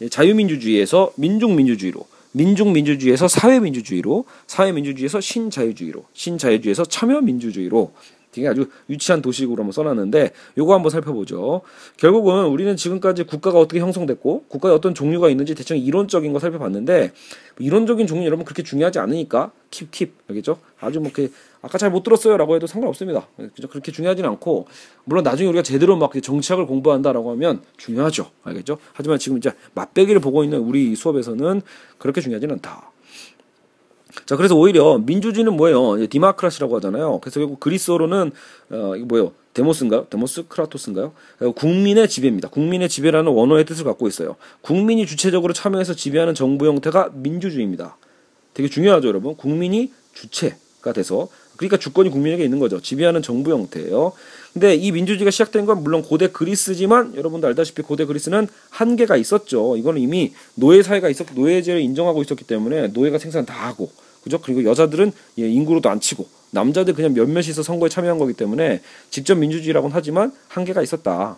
[0.00, 7.92] 예, 자유민주주의에서 민중민주주의로 민중민주주의에서 사회민주주의로 사회민주주의에서 신자유주의로 신자유주의에서 참여민주주의로
[8.32, 11.62] 되게 아주 유치한 도식으로 한번 써놨는데 요거 한번 살펴보죠.
[11.96, 17.12] 결국은 우리는 지금까지 국가가 어떻게 형성됐고 국가의 어떤 종류가 있는지 대충 이론적인 거 살펴봤는데
[17.58, 20.58] 이론적인 종류 여러분 그렇게 중요하지 않으니까 킵킵 알겠죠?
[20.80, 21.32] 아주 뭐 이렇게
[21.62, 23.26] 아까 잘 못 들었어요라고 해도 상관없습니다.
[23.70, 24.66] 그렇게 중요하지는 않고
[25.04, 28.30] 물론 나중에 우리가 제대로 막 정치학을 공부한다라고 하면 중요하죠.
[28.44, 28.78] 알겠죠?
[28.92, 31.62] 하지만 지금 이제 맛배기를 보고 있는 우리 수업에서는
[31.98, 32.92] 그렇게 중요하지는 않다.
[34.26, 36.06] 자, 그래서 오히려 민주주의는 뭐예요?
[36.06, 37.20] democracy라고 하잖아요.
[37.20, 38.32] 그래서 결국 그리스어로는
[38.70, 39.32] 어, 이거 뭐예요?
[39.54, 40.06] 데모스인가요?
[40.10, 41.12] 데모스 크라토스인가요?
[41.56, 42.48] 국민의 지배입니다.
[42.48, 44.36] 국민의 지배라는 원어의 뜻을 갖고 있어요.
[44.60, 47.96] 국민이 주체적으로 참여해서 지배하는 정부 형태가 민주주의입니다.
[48.54, 49.36] 되게 중요하죠, 여러분.
[49.36, 51.28] 국민이 주체가 돼서
[51.60, 52.80] 그러니까 주권이 국민에게 있는 거죠.
[52.80, 54.12] 지배하는 정부 형태예요.
[54.54, 59.76] 근데 이 민주주의가 시작된 건 물론 고대 그리스지만 여러분도 알다시피 고대 그리스는 한계가 있었죠.
[59.76, 63.92] 이거는 이미 노예 사회가 있었고 노예제를 인정하고 있었기 때문에 노예가 생산 다 하고
[64.24, 64.40] 그죠?
[64.40, 68.80] 그리고 여자들은 예, 인구로도 안 치고 남자들 그냥 몇몇이서 선거에 참여한 거기 때문에
[69.10, 71.36] 직접 민주주의라고는 하지만 한계가 있었다.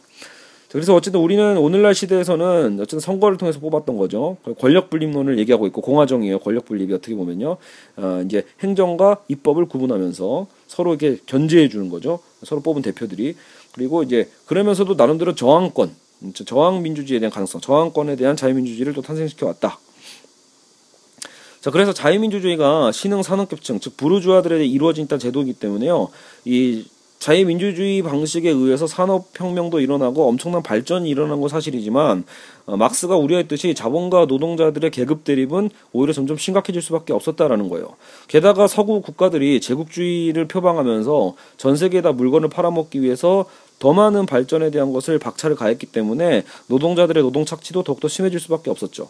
[0.73, 4.39] 그래서 어쨌든 우리는 오늘날 시대에서는 어쨌든 선거를 통해서 뽑았던 거죠.
[4.59, 6.39] 권력 분립론을 얘기하고 있고 공화정이에요.
[6.39, 7.59] 권력 분립이 어떻게 보면요.
[7.97, 12.21] 어, 이제 행정과 입법을 구분하면서 서로 이렇게 견제해 주는 거죠.
[12.43, 13.37] 서로 뽑은 대표들이
[13.75, 15.95] 그리고 이제 그러면서도 나름대로 저항권,
[16.47, 19.79] 저항 민주주의에 대한 가능성, 저항권에 대한 자유민주주의를 또 탄생시켜 왔다.
[21.61, 26.09] 자, 그래서 자유민주주의가 신흥 산업계층, 즉 부르주아들에 이루어진 일단 제도이기 때문에요.
[26.45, 26.85] 이
[27.23, 32.25] 자유민주주의 방식에 의해서 산업혁명도 일어나고 엄청난 발전이 일어난 건 사실이지만
[32.67, 37.91] 어, 막스가 우려했듯이 자본가 노동자들의 계급 대립은 오히려 점점 심각해질 수밖에 없었다라는 거예요.
[38.27, 43.45] 게다가 서구 국가들이 제국주의를 표방하면서 전 세계에다 물건을 팔아먹기 위해서
[43.79, 49.09] 더 많은 발전에 대한 것을 박차를 가했기 때문에 노동자들의 노동 착취도 더욱더 심해질 수밖에 없었죠.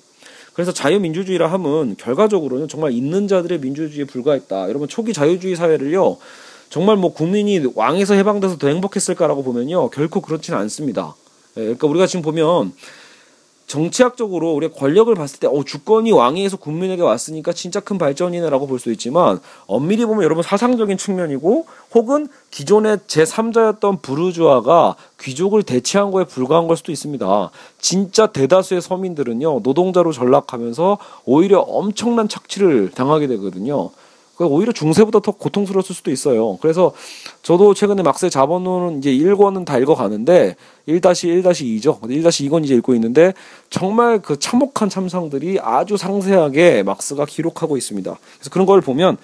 [0.52, 4.68] 그래서 자유민주주의라 함은 결과적으로는 정말 있는 자들의 민주주의에 불과했다.
[4.68, 6.18] 여러분 초기 자유주의 사회를요.
[6.72, 9.90] 정말 뭐 국민이 왕에서 해방돼서 더 행복했을까라고 보면요.
[9.90, 11.14] 결코 그렇지는 않습니다.
[11.58, 12.72] 예, 그러니까 우리가 지금 보면
[13.66, 18.90] 정치학적으로 우리가 권력을 봤을 때 어, 주권이 왕위에서 국민에게 왔으니까 진짜 큰 발전이네라고 볼 수
[18.92, 26.78] 있지만 엄밀히 보면 여러분 사상적인 측면이고 혹은 기존의 제3자였던 부르주아가 귀족을 대체한 거에 불과한 걸
[26.78, 27.50] 수도 있습니다.
[27.80, 30.96] 진짜 대다수의 서민들은요 노동자로 전락하면서
[31.26, 33.90] 오히려 엄청난 착취를 당하게 되거든요.
[34.46, 36.56] 오히려 중세보다 더 고통스러웠을 수도 있어요.
[36.60, 36.92] 그래서
[37.42, 40.56] 저도 최근에 막세 자본론은 이제 1권은 다 읽어가는데
[40.88, 42.00] 1-1-2죠.
[42.00, 43.34] 1-2권 이제 읽고 있는데
[43.70, 48.18] 정말 그 참혹한 참상들이 아주 상세하게 막스가 기록하고 있습니다.
[48.38, 49.16] 그래서 그런 걸 보면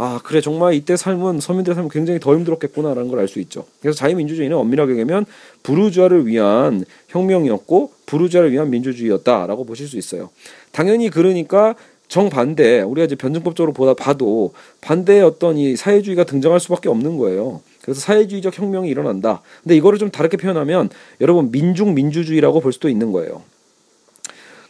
[0.00, 3.64] 아 그래 정말 이때 삶은 서민들의 삶은 굉장히 더 힘들었겠구나라는 걸 알 수 있죠.
[3.80, 5.26] 그래서 자유민주주의는 엄밀하게 얘기하면
[5.64, 10.30] 부르주아를 위한 혁명이었고 부르주아를 위한 민주주의였다라고 보실 수 있어요.
[10.70, 11.74] 당연히 그러니까
[12.08, 17.60] 정반대 우리가 이제 변증법적으로 보다 봐도 반대의 어떤 이 사회주의가 등장할 수밖에 없는 거예요.
[17.82, 19.42] 그래서 사회주의적 혁명이 일어난다.
[19.62, 20.88] 근데 이거를 좀 다르게 표현하면
[21.20, 23.42] 여러분 민중 민주주의라고 볼 수도 있는 거예요.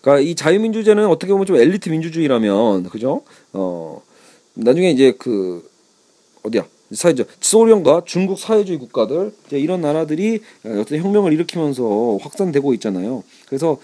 [0.00, 3.22] 그러니까 이 자유민주제는 어떻게 보면 좀 엘리트 민주주의라면 그죠?
[3.52, 4.02] 어
[4.54, 5.68] 나중에 이제 그
[6.42, 6.66] 어디야?
[6.90, 7.24] 사회죠.
[7.40, 13.22] 소련과 중국 사회주의 국가들 이제 이런 나라들이 어떤 혁명을 일으키면서 확산되고 있잖아요.
[13.46, 13.78] 그래서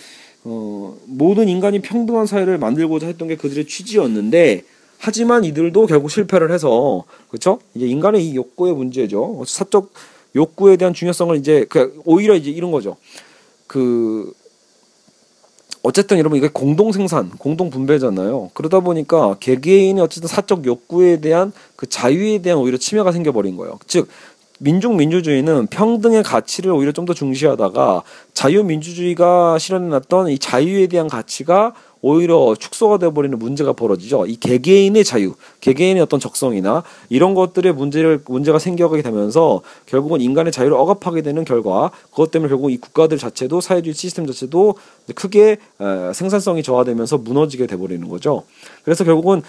[0.45, 4.63] 어, 모든 인간이 평등한 사회를 만들고자 했던 게 그들의 취지였는데
[4.99, 7.59] 하지만 이들도 결국 실패를 해서 그렇죠?
[7.75, 9.43] 이제 인간의 이 욕구의 문제죠.
[9.47, 9.91] 사적
[10.37, 12.97] 욕구에 대한 중요성을 이제 그 오히려 이제 이런 거죠.
[13.67, 14.33] 그
[15.83, 18.53] 어쨌든 여러분 이게 공동 생산, 공동 분배잖아요.
[18.55, 23.79] 그러다 보니까 개개인의 어쨌든 사적 욕구에 대한 그 자유에 대한 오히려 침해가 생겨버린 거예요.
[23.87, 24.09] 즉
[24.65, 28.03] 민중 민주주의는 평등의 가치를 오히려 좀 더 중시하다가
[28.33, 34.25] 자유민주주의가 실현해놨던 이 자유에 대한 가치가 오히려 축소가 돼버리는 문제가 벌어지죠.
[34.25, 40.75] 이 개개인의 자유, 개개인의 어떤 적성이나 이런 것들의 문제를 문제가 생겨가게 되면서 결국은 인간의 자유를
[40.79, 44.77] 억압하게 되는 결과 그것 때문에 결국 이 국가들 자체도 사회주의 시스템 자체도
[45.15, 45.59] 크게
[46.15, 48.45] 생산성이 저하되면서 무너지게 돼버리는 거죠.
[48.83, 49.43] 그래서 결국은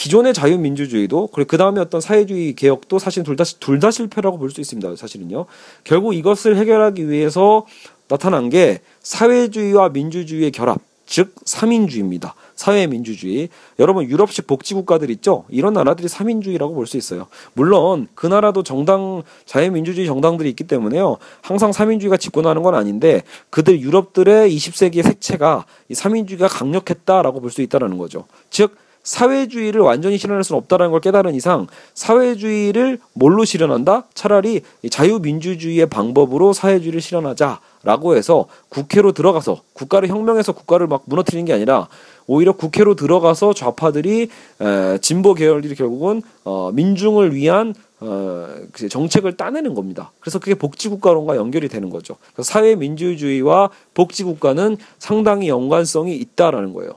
[0.00, 4.50] 기존의 자유민주주의도 그리고 그 다음에 어떤 사회주의 개혁도 사실 둘 다 둘 다 실패라고 볼
[4.50, 4.96] 수 있습니다.
[4.96, 5.44] 사실은요.
[5.84, 7.66] 결국 이것을 해결하기 위해서
[8.08, 12.34] 나타난 게 사회주의와 민주주의의 결합, 즉 삼인주의입니다.
[12.56, 13.50] 사회민주주의.
[13.78, 15.44] 여러분 유럽식 복지국가들 있죠?
[15.50, 17.26] 이런 나라들이 삼인주의라고 볼 수 있어요.
[17.52, 21.18] 물론 그 나라도 정당 자유민주주의 정당들이 있기 때문에요.
[21.42, 27.98] 항상 삼인주의가 집권하는 건 아닌데 그들 유럽들의 20세기의 색채가 이 삼인주의가 강력했다라고 볼 수 있다라는
[27.98, 28.24] 거죠.
[28.48, 34.04] 즉 사회주의를 완전히 실현할 수는 없다는 걸 깨달은 이상 사회주의를 뭘로 실현한다?
[34.14, 41.88] 차라리 자유민주주의의 방법으로 사회주의를 실현하자라고 해서 국회로 들어가서 국가를 혁명해서 국가를 막 무너뜨리는 게 아니라
[42.26, 44.28] 오히려 국회로 들어가서 좌파들이
[44.60, 50.12] 에, 진보 계열들이 결국은 어, 민중을 위한 어, 그 정책을 따내는 겁니다.
[50.20, 52.16] 그래서 그게 복지국가론과 연결이 되는 거죠.
[52.40, 56.92] 사회민주주의와 복지국가는 상당히 연관성이 있다라는 거예요.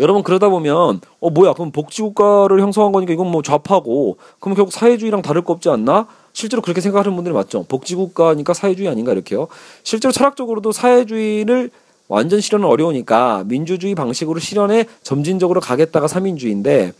[0.00, 5.20] 여러분 그러다 보면 어 뭐야 그럼 복지국가를 형성한 거니까 이건 뭐 좌파고 그럼 결국 사회주의랑
[5.20, 6.08] 다를 거 없지 않나?
[6.32, 7.64] 실제로 그렇게 생각하는 분들이 맞죠.
[7.64, 9.48] 복지국가니까 사회주의 아닌가 이렇게요.
[9.82, 11.70] 실제로 철학적으로도 사회주의를
[12.08, 16.92] 완전 실현은 어려우니까 민주주의 방식으로 실현에 점진적으로 가겠다가 삼인주의인데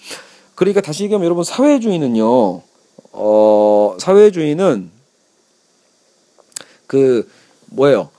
[0.55, 2.63] 그러니까 다시 얘기하면 여러분 사회주의는요.
[3.13, 4.91] 어 사회주의는
[6.87, 7.27] 그
[7.71, 8.11] 뭐예요?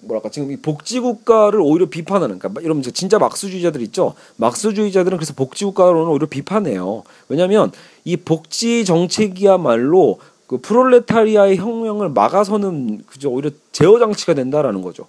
[0.00, 4.14] 그 뭐랄까 지금 이 복지국가를 오히려 비판하는 그러니까 여러분 진짜 막수주의자들 있죠?
[4.36, 7.04] 막수주의자들은 그래서 복지국가로는 오히려 비판해요.
[7.28, 7.72] 왜냐하면
[8.04, 15.06] 이 복지 정책이야말로 그 프롤레타리아의 혁명을 막아서는 그저 오히려 제어 장치가 된다라는 거죠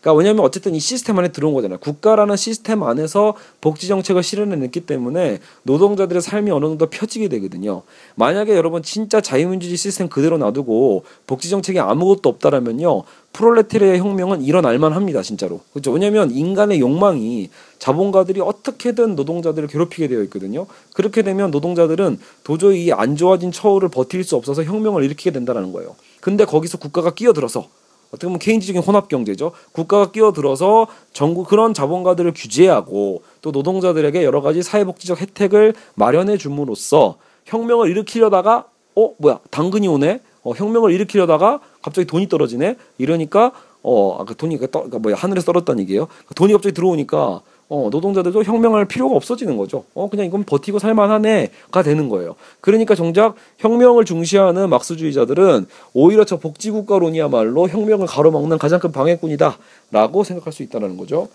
[0.00, 1.78] 그러니까 왜냐하면 어쨌든 이 시스템 안에 들어온 거잖아요.
[1.78, 7.82] 국가라는 시스템 안에서 복지 정책을 실현해냈기 때문에 노동자들의 삶이 어느 정도 펴지게 되거든요.
[8.14, 13.02] 만약에 여러분 진짜 자유민주주의 시스템 그대로 놔두고 복지 정책이 아무것도 없다라면요.
[13.32, 15.60] 프롤레타리아 혁명은 일어날 만 합니다, 진짜로.
[15.72, 15.92] 그렇죠?
[15.92, 20.66] 왜냐하면 인간의 욕망이 자본가들이 어떻게든 노동자들을 괴롭히게 되어 있거든요.
[20.94, 25.94] 그렇게 되면 노동자들은 도저히 안 좋아진 처우를 버틸 수 없어서 혁명을 일으키게 된다는 거예요.
[26.20, 27.68] 근데 거기서 국가가 끼어들어서
[28.10, 29.52] 어떻게 보면 케인즈적인 혼합 경제죠.
[29.72, 37.88] 국가가 끼어들어서 전국 그런 자본가들을 규제하고 또 노동자들에게 여러 가지 사회복지적 혜택을 마련해 줌으로써 혁명을
[37.90, 40.20] 일으키려다가 어 뭐야 당근이 오네.
[40.42, 42.76] 어, 혁명을 일으키려다가 갑자기 돈이 떨어지네.
[42.98, 43.52] 이러니까
[43.82, 46.08] 어 아까 그 돈이 떠, 그러니까 뭐야 하늘에서 떨어졌다는 얘기예요.
[46.34, 49.84] 돈이 갑자기 들어오니까 어, 노동자들도 혁명할 필요가 없어지는 거죠.
[49.94, 52.34] 어, 그냥 이건 버티고 살만하네가 되는 거예요.
[52.60, 60.64] 그러니까 정작 혁명을 중시하는 막스주의자들은 오히려 저 복지국가론이야말로 혁명을 가로막는 가장 큰 방해꾼이다라고 생각할 수
[60.64, 61.28] 있다는 거죠.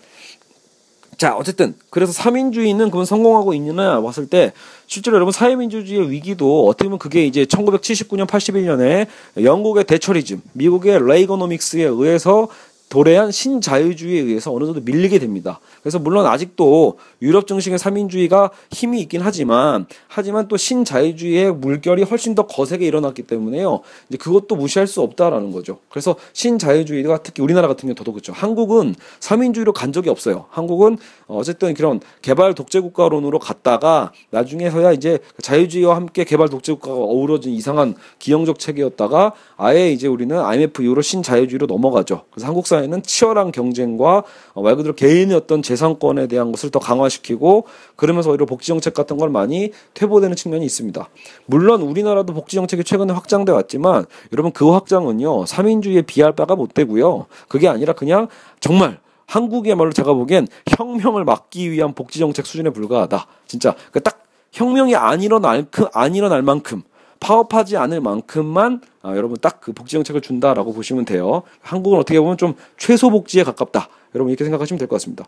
[1.16, 4.52] 자, 어쨌든 그래서 사민주의는 그건 성공하고 있느냐 봤을 때
[4.86, 9.06] 실제로 여러분 사회민주주의의 위기도 어떻게 보면 그게 이제 1979년 81년에
[9.42, 12.48] 영국의 대처리즘, 미국의 레이거노믹스에 의해서
[12.88, 15.58] 도래한 신자유주의에 의해서 어느 정도 밀리게 됩니다.
[15.82, 22.46] 그래서 물론 아직도 유럽 정식의 삼인주의가 힘이 있긴 하지만 하지만 또 신자유주의의 물결이 훨씬 더
[22.46, 23.80] 거세게 일어났기 때문에요.
[24.08, 25.78] 이제 그것도 무시할 수 없다라는 거죠.
[25.88, 28.32] 그래서 신자유주의가 특히 우리나라 같은 경우 더더욱 그렇죠.
[28.32, 30.46] 한국은 삼인주의로 간 적이 없어요.
[30.50, 37.52] 한국은 어쨌든 그런 개발 독재 국가론으로 갔다가 나중에서야 이제 자유주의와 함께 개발 독재 국가가 어우러진
[37.52, 42.22] 이상한 기형적 체계였다가 아예 이제 우리는 IMF 이후로 신자유주의로 넘어가죠.
[42.30, 44.24] 그래서 한국 사 회는 치열한 경쟁과
[44.56, 49.18] 말 그대로 개인의 어떤 재 재산권에 대한 것을 더 강화시키고 그러면서 오히려 복지 정책 같은
[49.18, 51.08] 걸 많이 퇴보되는 측면이 있습니다.
[51.44, 57.26] 물론 우리나라도 복지 정책이 최근에 확장돼 왔지만 여러분 그 확장은요 삼인주의에 비할 바가 못 되고요.
[57.48, 63.26] 그게 아니라 그냥 정말 한국의 말로 제가 보기엔 혁명을 막기 위한 복지 정책 수준에 불과하다.
[63.46, 66.82] 진짜 그딱 혁명이 안 일어날 안 일어날 만큼
[67.20, 71.42] 파업하지 않을 만큼만 아, 여러분 딱 그 복지 정책을 준다라고 보시면 돼요.
[71.60, 73.88] 한국은 어떻게 보면 좀 최소 복지에 가깝다.
[74.14, 75.24] 여러분 이렇게 생각하시면 될 것 같습니다.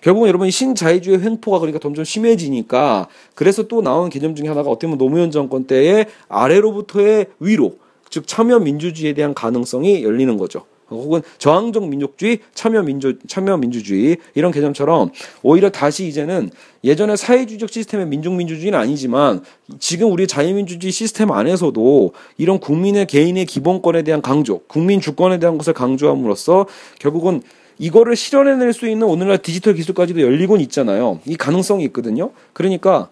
[0.00, 4.86] 결국은 여러분 이 신자유주의 횡포가 그러니까 점점 심해지니까 그래서 또 나온 개념 중에 하나가 어떻게
[4.86, 7.78] 보면 노무현 정권 때의 아래로부터의 위로
[8.10, 10.64] 즉 참여 민주주의에 대한 가능성이 열리는 거죠.
[10.90, 15.10] 혹은 저항적 민족주의, 참여 민주 참여 민주주의 이런 개념처럼
[15.42, 16.50] 오히려 다시 이제는
[16.82, 19.42] 예전에 사회주의적 시스템의 민족 민주주의는 아니지만
[19.78, 25.72] 지금 우리 자유민주주의 시스템 안에서도 이런 국민의 개인의 기본권에 대한 강조, 국민 주권에 대한 것을
[25.74, 26.66] 강조함으로써
[26.98, 27.42] 결국은
[27.78, 31.20] 이거를 실현해낼 수 있는 오늘날 디지털 기술까지도 열리곤 있잖아요.
[31.24, 32.30] 이 가능성이 있거든요.
[32.52, 33.08] 그러니까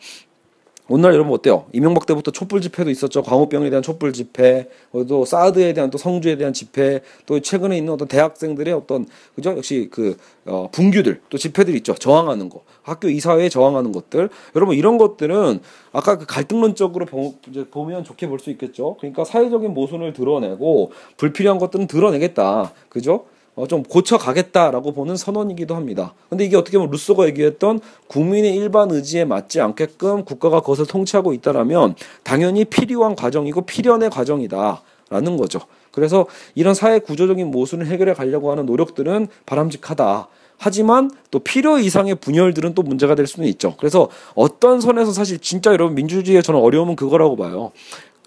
[0.91, 1.67] 오늘날 여러분 어때요?
[1.75, 3.23] 이명박 때부터 촛불 집회도 있었죠.
[3.23, 4.71] 광우병에 대한 촛불 집회,
[5.07, 9.55] 또 사드에 대한 또 성주에 대한 집회, 또 최근에 있는 어떤 대학생들의 어떤 그죠?
[9.55, 10.17] 역시 그
[10.47, 11.95] 어, 분규들, 또 집회들 있죠.
[11.95, 14.31] 저항하는 거, 학교 이사회에 저항하는 것들.
[14.57, 15.61] 여러분 이런 것들은
[15.93, 18.97] 아까 그 갈등론적으로 보, 이제 보면 좋게 볼 수 있겠죠.
[18.99, 22.73] 그러니까 사회적인 모순을 드러내고 불필요한 것들은 드러내겠다.
[22.89, 23.27] 그죠?
[23.59, 26.15] 어, 좀 고쳐가겠다라고 보는 선언이기도 합니다.
[26.31, 31.97] 근데 이게 어떻게 보면 루소가 얘기했던 국민의 일반 의지에 맞지 않게끔 국가가 그것을 통치하고 있다라면
[32.23, 35.59] 당연히 필요한 과정이고 필연의 과정이다라는 거죠.
[35.91, 40.29] 그래서 이런 사회 구조적인 모순을 해결해 가려고 하는 노력들은 바람직하다.
[40.57, 43.75] 하지만 또 필요 이상의 분열들은 또 문제가 될 수는 있죠.
[43.79, 47.73] 그래서 어떤 선에서 사실 진짜 여러분 민주주의의 저는 어려움은 그거라고 봐요.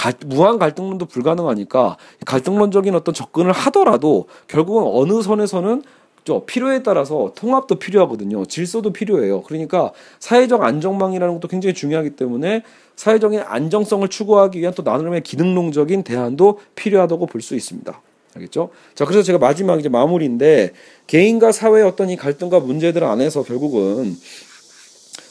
[0.01, 1.95] 갈, 무한 갈등론도 불가능하니까
[2.25, 5.83] 갈등론적인 어떤 접근을 하더라도 결국은 어느 선에서는
[6.23, 8.45] 저 필요에 따라서 통합도 필요하거든요.
[8.45, 9.43] 질서도 필요해요.
[9.43, 12.63] 그러니까 사회적 안정망이라는 것도 굉장히 중요하기 때문에
[12.95, 18.01] 사회적인 안정성을 추구하기 위한 또 나름의 기능론적인 대안도 필요하다고 볼 수 있습니다.
[18.35, 18.69] 알겠죠?
[18.95, 20.71] 자, 그래서 제가 마지막 이제 마무리인데
[21.05, 24.15] 개인과 사회의 어떤 이 갈등과 문제들 안에서 결국은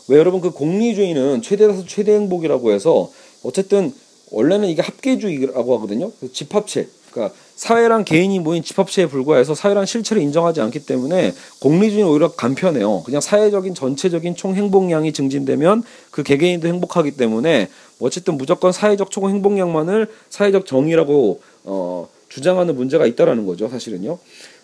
[0.08, 3.10] 왜 여러분 그 공리주의는 최대 다수 최대 행복이라고 해서
[3.42, 3.92] 어쨌든
[4.30, 6.12] 원래는 이게 합계주의라고 하거든요.
[6.20, 6.88] 그 집합체.
[7.10, 13.02] 그러니까 사회랑 개인이 모인 집합체에 불과해서 사회란 실체를 인정하지 않기 때문에 공리주의는 오히려 간편해요.
[13.02, 17.68] 그냥 사회적인 전체적인 총 행복량이 증진되면 그 개개인도 행복하기 때문에
[18.00, 24.18] 어쨌든 무조건 사회적 총 행복량만을 사회적 정의라고 어 주장하는 문제가 있다라는 거죠, 사실은요.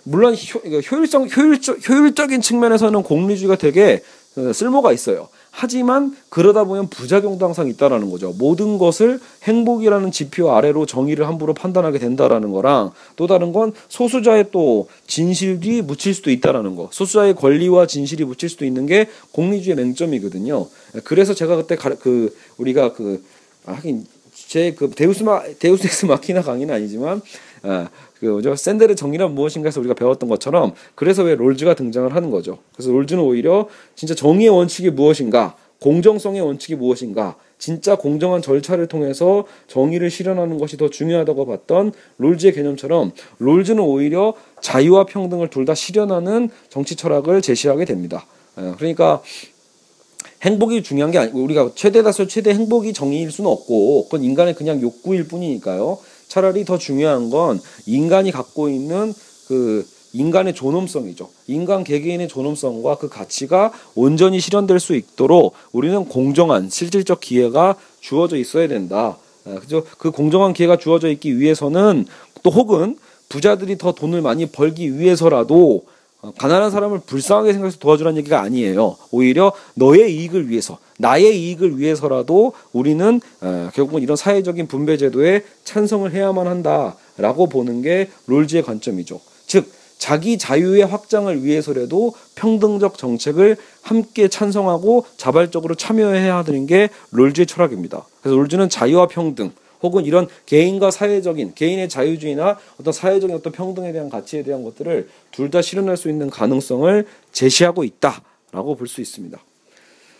[0.05, 4.03] 물론 효, 효율성 효율적 효율적인 측면에서는 공리주의가 되게
[4.37, 5.29] 어, 쓸모가 있어요.
[5.59, 8.35] 하지만 그러다 보면 부작용도 항상 있다라는 거죠.
[8.37, 14.87] 모든 것을 행복이라는 지표 아래로 정의를 함부로 판단하게 된다라는 거랑 또 다른 건 소수자의 또
[15.07, 16.91] 진실이 묻힐 수도 있다라는 거.
[16.93, 20.67] 소수자의 권리와 진실이 묻힐 수도 있는 게 공리주의 맹점이거든요.
[21.05, 23.25] 그래서 제가 그때 가, 그 우리가 그
[23.65, 24.05] 아, 하긴
[24.49, 27.23] 제 그 데우스 마 데우스 엑스 마키나 강의는 아니지만
[27.63, 27.89] 아,
[28.21, 32.59] 그죠 샌델의 정의란 무엇인가에서 우리가 배웠던 것처럼 그래서 왜 롤즈가 등장을 하는 거죠.
[32.75, 40.11] 그래서 롤즈는 오히려 진짜 정의의 원칙이 무엇인가, 공정성의 원칙이 무엇인가, 진짜 공정한 절차를 통해서 정의를
[40.11, 46.97] 실현하는 것이 더 중요하다고 봤던 롤즈의 개념처럼 롤즈는 오히려 자유와 평등을 둘 다 실현하는 정치
[46.97, 48.25] 철학을 제시하게 됩니다.
[48.59, 49.21] 예, 그러니까
[50.43, 54.81] 행복이 중요한 게 아니고 우리가 최대 다수 최대 행복이 정의일 수는 없고 그건 인간의 그냥
[54.81, 55.99] 욕구일 뿐이니까요.
[56.37, 59.15] 차라리 더 중요한 건 인간이 갖고 있는
[59.49, 61.31] 그 인간의 존엄성이죠.
[61.47, 68.69] 인간 개개인의 존엄성과 그 가치가 온전히 실현될 수 있도록 우리는 공정한 실질적 기회가 주어져 있어야
[68.69, 69.17] 된다.
[69.47, 69.83] 아, 그죠?
[69.97, 72.05] 그 공정한 기회가 주어져 있기 위해서는
[72.43, 72.99] 또 혹은
[73.31, 75.93] 부자들이 더 돈을 많이 벌기 위해서라도 어,
[76.39, 78.97] 가난한 사람을 불쌍하게 생각해서 도와주라는 얘기가 아니에요.
[79.11, 86.11] 오히려 너의 이익을 위해서, 나의 이익을 위해서라도 우리는 어, 결국은 이런 사회적인 분배 제도에 찬성을
[86.13, 89.21] 해야만 한다라고 보는 게 롤즈의 관점이죠.
[89.47, 98.05] 즉 자기 자유의 확장을 위해서라도 평등적 정책을 함께 찬성하고 자발적으로 참여해야 하는 게 롤즈의 철학입니다.
[98.21, 99.53] 그래서 롤즈는 자유와 평등,
[99.87, 105.51] 혹은 이런 개인과 사회적인 개인의 자유주의나 어떤 사회적인 어떤 평등에 대한 가치에 대한 것들을 둘
[105.51, 109.39] 다 실현할 수 있는 가능성을 제시하고 있다라고 볼 수 있습니다.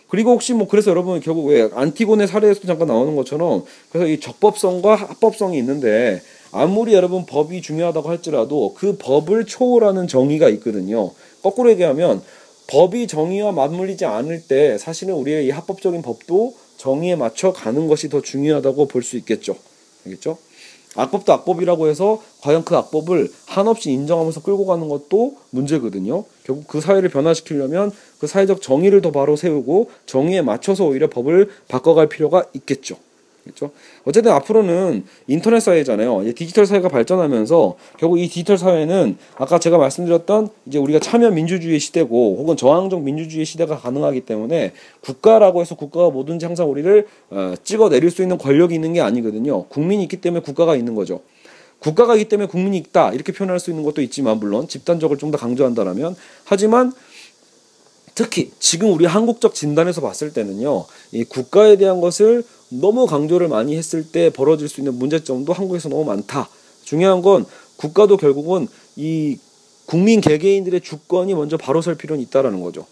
[0.09, 4.95] 그리고 혹시 뭐 그래서 여러분 결국 왜 안티곤의 사례에서 잠깐 나오는 것처럼 그래서 이 적법성과
[4.95, 6.21] 합법성이 있는데
[6.53, 11.11] 아무리 여러분 법이 중요하다고 할지라도 그 법을 초월하는 정의가 있거든요.
[11.43, 12.21] 거꾸로 얘기하면
[12.67, 18.21] 법이 정의와 맞물리지 않을 때 사실은 우리의 이 합법적인 법도 정의에 맞춰 가는 것이 더
[18.21, 19.55] 중요하다고 볼 수 있겠죠.
[20.05, 20.37] 알겠죠?
[20.95, 26.23] 악법도 악법이라고 해서 과연 그 악법을 한없이 인정하면서 끌고 가는 것도 문제거든요.
[26.43, 32.09] 결국 그 사회를 변화시키려면 그 사회적 정의를 더 바로 세우고 정의에 맞춰서 오히려 법을 바꿔갈
[32.09, 32.97] 필요가 있겠죠.
[33.47, 33.71] 그렇죠?
[34.03, 36.33] 어쨌든 앞으로는 인터넷 사회잖아요.
[36.35, 42.37] 디지털 사회가 발전하면서 결국 이 디지털 사회는 아까 제가 말씀드렸던 이제 우리가 참여 민주주의 시대고
[42.39, 48.11] 혹은 저항적 민주주의 시대가 가능하기 때문에 국가라고 해서 국가가 뭐든지 항상 우리를 어, 찍어 내릴
[48.11, 49.63] 수 있는 권력이 있는 게 아니거든요.
[49.65, 51.21] 국민이 있기 때문에 국가가 있는 거죠.
[51.79, 56.15] 국가가 있기 때문에 국민이 있다 이렇게 표현할 수 있는 것도 있지만 물론 집단적으로 좀더 강조한다라면
[56.43, 56.91] 하지만
[58.15, 64.09] 특히 지금 우리 한국적 진단에서 봤을 때는요 이 국가에 대한 것을 너무 강조를 많이 했을
[64.09, 66.49] 때 벌어질 수 있는 문제점도 한국에서 너무 많다.
[66.83, 67.45] 중요한 건
[67.77, 69.37] 국가도 결국은 이
[69.85, 72.85] 국민 개개인들의 주권이 먼저 바로 설 필요는 있다라는 거죠.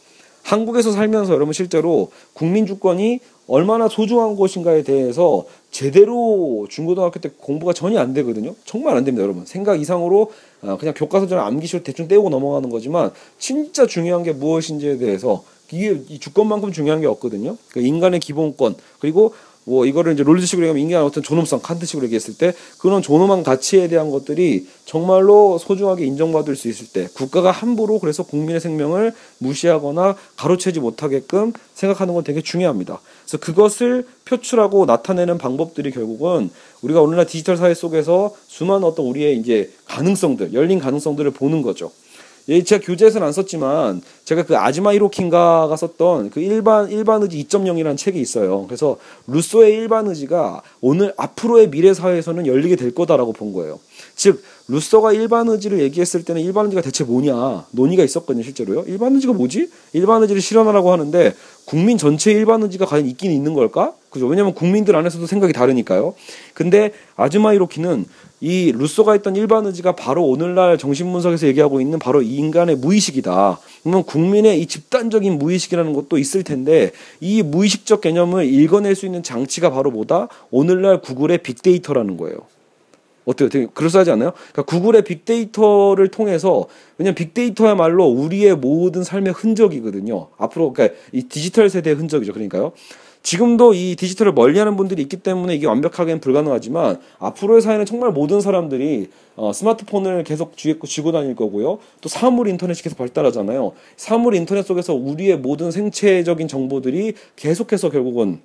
[0.44, 8.00] 한국에서 살면서 여러분 실제로 국민 주권이 얼마나 소중한 것인가에 대해서 제대로 중고등학교 때 공부가 전혀
[8.00, 8.56] 안 되거든요.
[8.64, 9.46] 정말 안 됩니다, 여러분.
[9.46, 15.44] 생각 이상으로 아, 그냥 교과서처럼 암기식으로 대충 떼고 넘어가는 거지만 진짜 중요한 게 무엇인지에 대해서
[15.72, 17.58] 이게 이 주권만큼 중요한 게 없거든요.
[17.72, 19.34] 그 인간의 기본권 그리고
[19.66, 24.12] 뭐 이거를 이제 롤즈식으로 얘기하면 인간의 어떤 존엄성 칸트식으로 얘기했을 때 그런 존엄한 가치에 대한
[24.12, 31.52] 것들이 정말로 소중하게 인정받을 수 있을 때 국가가 함부로 그래서 국민의 생명을 무시하거나 가로채지 못하게끔
[31.74, 33.02] 생각하는 건 되게 중요합니다.
[33.24, 36.52] 그래서 그것을 표출하고 나타내는 방법들이 결국은
[36.82, 41.92] 우리가 오늘날 디지털 사회 속에서 수많은 어떤 우리의 이제 가능성들, 열린 가능성들을 보는 거죠.
[42.48, 47.98] 예, 제가 교재에서는 안 썼지만 제가 그 아즈마 히로킨가가 썼던 그 일반 일반 의지 2.0이라는
[47.98, 48.66] 책이 있어요.
[48.68, 53.80] 그래서 루소의 일반 의지가 오늘 앞으로의 미래 사회에서는 열리게 될 거다라고 본 거예요.
[54.16, 58.84] 즉 루소가 일반 의지를 얘기했을 때는 일반 의지가 대체 뭐냐 논의가 있었거든요 실제로요.
[58.88, 59.70] 일반 의지가 뭐지?
[59.94, 61.34] 일반 의지를 실현하라고 하는데
[61.66, 63.94] 국민 전체의 일반 의지가 과연 있긴 있는 걸까?
[64.12, 64.28] 그죠?
[64.28, 66.14] 왜냐면 국민들 안에서도 생각이 다르니까요.
[66.54, 68.06] 근데 아즈마 히로키는
[68.42, 73.60] 이 루소가 했던 일반 의지가 바로 오늘날 정신분석에서 얘기하고 있는 바로 이 인간의 무의식이다.
[73.84, 79.70] 그러면 국민의 이 집단적인 무의식이라는 것도 있을 텐데 이 무의식적 개념을 읽어낼 수 있는 장치가
[79.70, 80.28] 바로 뭐다?
[80.52, 82.40] 오늘날 구글의 빅데이터라는 거예요.
[83.26, 83.50] 어때요?
[83.50, 84.34] 되게 그럴싸하지 않나요?
[84.52, 86.66] 그러니까 구글의 빅데이터를 통해서
[86.98, 90.28] 왜냐면 빅데이터야말로 우리의 모든 삶의 흔적이거든요.
[90.38, 92.34] 앞으로 그러니까 이 디지털 세대의 흔적이죠.
[92.34, 92.72] 그러니까요.
[93.26, 99.10] 지금도 이 디지털을 멀리하는 분들이 있기 때문에 이게 완벽하게는 불가능하지만 앞으로의 사회는 정말 모든 사람들이
[99.36, 101.80] 어, 스마트폰을 계속 쥐고, 쥐고 다닐 거고요.
[102.02, 103.72] 또 사물 인터넷이 계속 발달하잖아요.
[103.98, 108.42] 사물 인터넷 속에서 우리의 모든 생체적인 정보들이 계속해서 결국은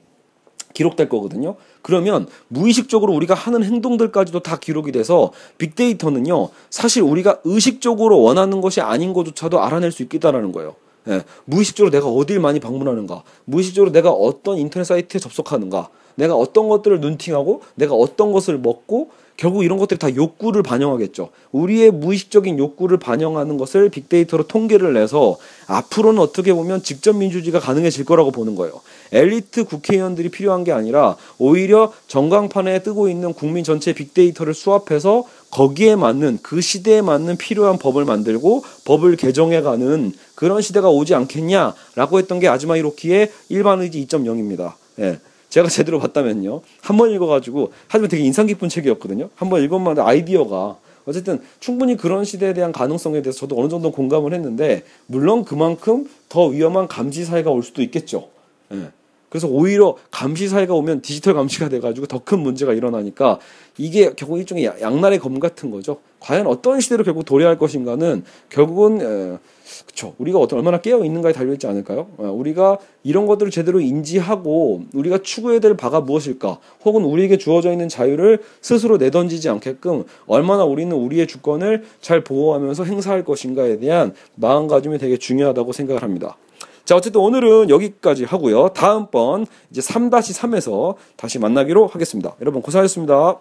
[0.73, 1.57] 기록될 거거든요.
[1.83, 9.13] 그러면 무의식적으로 우리가 하는 행동들까지도 다 기록이 돼서 빅데이터는요, 사실 우리가 의식적으로 원하는 것이 아닌
[9.13, 10.75] 것조차도 알아낼 수 있겠다라는 거예요.
[11.09, 17.01] 예, 무의식적으로 내가 어딜 많이 방문하는가, 무의식적으로 내가 어떤 인터넷 사이트에 접속하는가, 내가 어떤 것들을
[17.01, 21.31] 눈팅하고, 내가 어떤 것을 먹고, 결국 이런 것들이 다 욕구를 반영하겠죠.
[21.53, 28.33] 우리의 무의식적인 욕구를 반영하는 것을 빅데이터로 통계를 내서 앞으로는 어떻게 보면 직접 민주주의가 가능해질 거라고
[28.33, 28.83] 보는 거예요.
[29.13, 36.39] 엘리트 국회의원들이 필요한 게 아니라 오히려 전광판에 뜨고 있는 국민 전체 빅데이터를 수합해서 거기에 맞는
[36.43, 42.77] 그 시대에 맞는 필요한 법을 만들고 법을 개정해가는 그런 시대가 오지 않겠냐라고 했던 게 아즈마
[42.77, 44.75] 히로키의 일반 의지 2.0입니다.
[45.01, 45.19] 예.
[45.51, 46.61] 제가 제대로 봤다면요.
[46.83, 49.31] 한 번 읽어가지고 하지만 되게 인상 깊은 책이었거든요.
[49.35, 50.77] 한 번 읽으면 아이디어가
[51.07, 56.47] 어쨌든 충분히 그런 시대에 대한 가능성에 대해서 저도 어느 정도 공감을 했는데 물론 그만큼 더
[56.47, 58.29] 위험한 감지 사회가 올 수도 있겠죠.
[58.73, 58.91] 예.
[59.31, 63.39] 그래서 오히려 감시 사회가 오면 디지털 감시가 돼가지고 더 큰 문제가 일어나니까
[63.79, 65.99] 이게 결국 일종의 양날의 검 같은 거죠.
[66.21, 69.39] 과연 어떤 시대로 결국 도래할 것인가는 결국은 에,
[69.87, 72.09] 그쵸 우리가 어떤 얼마나 깨어 있는가에 달려 있지 않을까요?
[72.21, 76.59] 에, 우리가 이런 것들을 제대로 인지하고 우리가 추구해야 될 바가 무엇일까?
[76.85, 83.25] 혹은 우리에게 주어져 있는 자유를 스스로 내던지지 않게끔 얼마나 우리는 우리의 주권을 잘 보호하면서 행사할
[83.25, 86.37] 것인가에 대한 마음가짐이 되게 중요하다고 생각을 합니다.
[86.91, 88.71] 자, 어쨌든 오늘은 여기까지 하고요.
[88.71, 92.35] 다음번 이제 3-3에서 다시 만나기로 하겠습니다.
[92.41, 93.37] 여러분 고생하셨습니다.